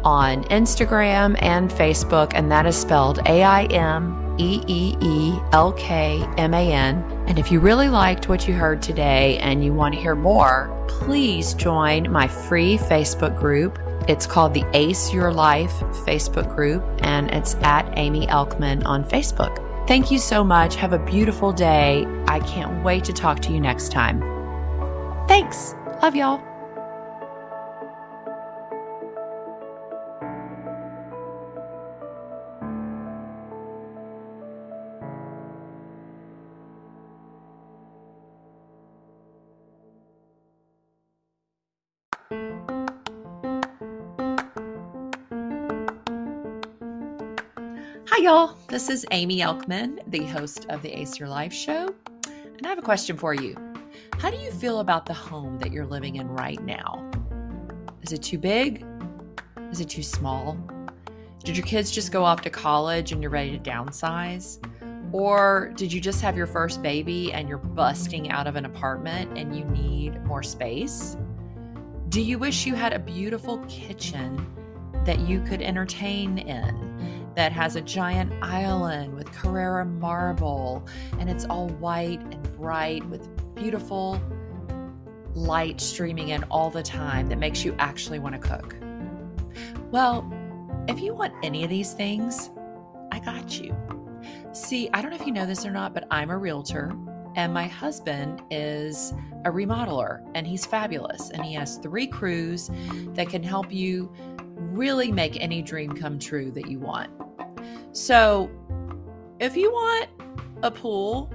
on 0.04 0.44
Instagram 0.46 1.42
and 1.42 1.70
Facebook, 1.70 2.34
and 2.36 2.52
that 2.52 2.66
is 2.66 2.76
spelled 2.76 3.20
A 3.28 3.44
I 3.44 3.64
M 3.66 4.36
E 4.38 4.62
E 4.68 4.98
E 5.02 5.40
L 5.54 5.72
K 5.74 6.28
M 6.38 6.54
A 6.54 6.72
N. 6.72 7.04
And 7.28 7.40
if 7.40 7.52
you 7.52 7.60
really 7.60 7.88
liked 7.88 8.28
what 8.28 8.48
you 8.48 8.54
heard 8.54 8.82
today 8.82 9.38
and 9.38 9.64
you 9.64 9.74
want 9.74 9.96
to 9.96 10.02
hear 10.02 10.16
more, 10.16 10.86
please 10.90 11.54
join 11.54 12.12
my 12.12 12.28
free 12.28 12.78
Facebook 12.78 13.40
group. 13.40 13.80
It's 14.08 14.26
called 14.26 14.54
the 14.54 14.66
Ace 14.74 15.14
Your 15.14 15.32
Life 15.32 15.74
Facebook 16.06 16.54
group, 16.56 16.84
and 17.04 17.30
it's 17.32 17.56
at 17.62 17.92
Aimee 17.98 18.28
Elkman 18.28 18.86
on 18.86 19.04
Facebook. 19.04 19.58
Thank 19.88 20.12
you 20.12 20.20
so 20.20 20.44
much. 20.44 20.76
Have 20.76 20.94
a 20.94 21.00
beautiful 21.00 21.52
day. 21.52 22.06
I 22.28 22.40
can't 22.40 22.84
wait 22.84 23.04
to 23.06 23.14
talk 23.14 23.40
to 23.42 23.52
you 23.52 23.60
next 23.60 23.92
time. 23.92 24.22
Thanks. 25.28 25.76
Love 26.02 26.16
y'all. 26.16 26.51
Y'all. 48.22 48.56
This 48.68 48.88
is 48.88 49.04
Aimee 49.10 49.40
Elkman, 49.40 50.00
the 50.06 50.24
host 50.26 50.68
of 50.70 50.84
the 50.84 50.96
Ace 50.96 51.18
Your 51.18 51.28
Life 51.28 51.52
show. 51.52 51.92
And 52.28 52.64
I 52.64 52.70
have 52.70 52.78
a 52.78 52.84
question 52.84 53.18
for 53.18 53.34
you. 53.34 53.56
How 54.20 54.30
do 54.30 54.38
you 54.38 54.52
feel 54.52 54.80
about 54.80 55.08
the 55.08 55.14
home 55.14 55.58
that 55.58 55.72
you're 55.72 55.88
living 55.88 56.18
in 56.18 56.28
right 56.28 56.64
now? 56.64 57.10
Is 58.04 58.14
it 58.14 58.22
too 58.22 58.38
big? 58.38 58.86
Is 59.72 59.82
it 59.82 59.90
too 59.90 60.04
small? 60.04 60.56
Did 61.44 61.58
your 61.58 61.66
kids 61.66 61.90
just 61.90 62.12
go 62.12 62.24
off 62.24 62.42
to 62.42 62.52
college 62.52 63.12
and 63.12 63.24
you're 63.24 63.32
ready 63.32 63.58
to 63.58 63.70
downsize? 63.70 64.60
Or 65.12 65.74
did 65.76 65.92
you 65.92 66.00
just 66.00 66.22
have 66.22 66.38
your 66.38 66.46
first 66.46 66.84
baby 66.84 67.34
and 67.34 67.50
you're 67.50 67.58
busting 67.58 68.30
out 68.30 68.46
of 68.46 68.56
an 68.56 68.66
apartment 68.66 69.36
and 69.36 69.58
you 69.58 69.66
need 69.66 70.24
more 70.26 70.44
space? 70.44 71.18
Do 72.10 72.22
you 72.22 72.38
wish 72.38 72.68
you 72.68 72.76
had 72.76 72.94
a 72.94 73.00
beautiful 73.00 73.58
kitchen 73.68 74.46
that 75.06 75.22
you 75.22 75.42
could 75.42 75.64
entertain 75.64 76.38
in? 76.38 76.91
That 77.36 77.52
has 77.52 77.76
a 77.76 77.82
giant 77.82 78.32
island 78.44 79.14
with 79.16 79.32
Carrara 79.32 79.86
marble, 79.86 80.86
and 81.20 81.30
it's 81.30 81.46
all 81.46 81.70
white 81.70 82.20
and 82.20 82.58
bright 82.58 83.06
with 83.10 83.30
beautiful 83.56 84.22
light 85.34 85.80
streaming 85.80 86.30
in 86.30 86.44
all 86.46 86.70
the 86.70 86.84
time 86.84 87.30
that 87.30 87.38
makes 87.38 87.64
you 87.64 87.76
actually 87.80 88.20
want 88.20 88.36
to 88.36 88.40
cook. 88.40 88.76
Well, 89.92 90.30
if 90.88 91.00
you 91.00 91.14
want 91.14 91.34
any 91.44 91.64
of 91.64 91.70
these 91.70 91.94
things, 91.94 92.50
I 93.12 93.20
got 93.20 93.60
you. 93.60 93.76
See, 94.54 94.90
I 94.94 95.02
don't 95.02 95.12
know 95.12 95.18
if 95.18 95.26
you 95.26 95.34
know 95.34 95.46
this 95.46 95.66
or 95.66 95.72
not, 95.72 95.94
but 95.94 96.06
I'm 96.12 96.30
a 96.30 96.38
realtor 96.38 96.94
and 97.36 97.54
my 97.54 97.66
husband 97.66 98.42
is 98.52 99.14
a 99.46 99.50
remodeler 99.52 100.22
and 100.36 100.46
he's 100.46 100.66
fabulous. 100.66 101.30
And 101.30 101.46
he 101.46 101.54
has 101.54 101.78
three 101.78 102.08
crews 102.08 102.70
that 103.14 103.30
can 103.30 103.42
help 103.42 103.72
you 103.72 104.12
really 104.72 105.12
make 105.12 105.42
any 105.42 105.62
dream 105.62 105.94
come 105.94 106.20
true 106.20 106.52
that 106.52 106.68
you 106.68 106.80
want. 106.80 107.10
So, 107.92 108.50
if 109.40 109.58
you 109.58 109.72
want 109.72 110.10
a 110.64 110.72
pool 110.72 111.32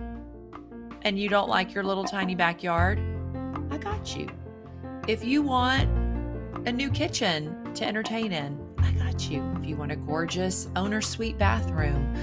and 1.03 1.19
you 1.19 1.29
don't 1.29 1.49
like 1.49 1.75
your 1.75 1.85
little 1.85 2.05
tiny 2.05 2.35
backyard, 2.35 3.01
I 3.71 3.79
got 3.79 4.17
you. 4.17 4.29
If 5.09 5.25
you 5.25 5.43
want 5.43 5.89
a 6.67 6.73
new 6.73 6.91
kitchen 6.91 7.73
to 7.75 7.85
entertain 7.85 8.33
in, 8.33 8.59
I 8.79 8.93
got 8.93 9.31
you. 9.31 9.43
If 9.59 9.67
you 9.67 9.77
want 9.77 9.93
a 9.93 9.97
gorgeous 9.97 10.69
owner 10.77 11.01
suite 11.01 11.39
bathroom 11.39 12.15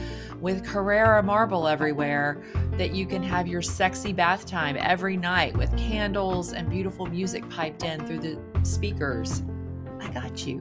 with 0.42 0.66
Carrara 0.66 1.24
marble 1.24 1.68
everywhere 1.68 2.44
that 2.74 2.94
you 2.94 3.06
can 3.06 3.24
have 3.24 3.48
your 3.48 3.62
sexy 3.62 4.12
bath 4.12 4.46
time 4.46 4.76
every 4.80 5.16
night 5.16 5.56
with 5.56 5.76
candles 5.78 6.52
and 6.52 6.70
beautiful 6.70 7.06
music 7.06 7.48
piped 7.50 7.84
in 7.84 8.06
through 8.06 8.20
the 8.20 8.38
speakers, 8.64 9.44
I 10.02 10.10
got 10.10 10.46
you. 10.46 10.60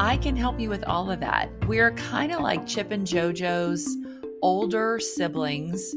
I 0.00 0.16
can 0.16 0.34
help 0.34 0.58
you 0.58 0.70
with 0.70 0.82
all 0.84 1.10
of 1.10 1.20
that. 1.20 1.50
We're 1.66 1.90
kind 1.90 2.32
of 2.32 2.40
like 2.40 2.66
Chip 2.66 2.90
and 2.90 3.06
JoJo's 3.06 3.98
older 4.40 4.98
siblings, 4.98 5.94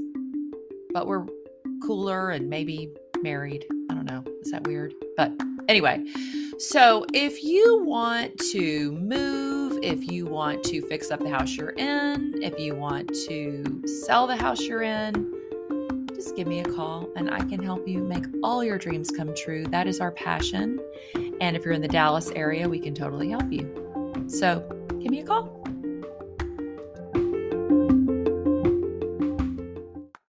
but 0.91 1.07
we're 1.07 1.25
cooler 1.81 2.31
and 2.31 2.49
maybe 2.49 2.91
married. 3.21 3.65
I 3.89 3.93
don't 3.93 4.03
know. 4.03 4.25
Is 4.41 4.51
that 4.51 4.67
weird? 4.67 4.93
But 5.15 5.31
anyway, 5.69 6.03
so 6.57 7.05
if 7.13 7.45
you 7.45 7.81
want 7.85 8.37
to 8.51 8.91
move, 8.91 9.79
if 9.81 10.11
you 10.11 10.25
want 10.25 10.65
to 10.65 10.81
fix 10.81 11.09
up 11.09 11.21
the 11.21 11.29
house 11.29 11.55
you're 11.55 11.69
in, 11.69 12.43
if 12.43 12.59
you 12.59 12.75
want 12.75 13.07
to 13.27 13.87
sell 13.87 14.27
the 14.27 14.35
house 14.35 14.59
you're 14.63 14.83
in, 14.83 15.33
just 16.13 16.35
give 16.35 16.47
me 16.47 16.59
a 16.59 16.65
call 16.65 17.07
and 17.15 17.31
I 17.31 17.39
can 17.39 17.63
help 17.63 17.87
you 17.87 17.99
make 17.99 18.25
all 18.43 18.65
your 18.65 18.77
dreams 18.77 19.11
come 19.11 19.33
true. 19.33 19.63
That 19.67 19.87
is 19.87 20.01
our 20.01 20.11
passion. 20.11 20.81
And 21.39 21.55
if 21.55 21.63
you're 21.63 21.73
in 21.73 21.81
the 21.81 21.87
Dallas 21.87 22.31
area, 22.35 22.67
we 22.67 22.79
can 22.79 22.93
totally 22.93 23.29
help 23.29 23.49
you. 23.49 23.82
So 24.27 24.63
give 24.99 25.11
me 25.11 25.19
a 25.21 25.23
call. 25.23 25.62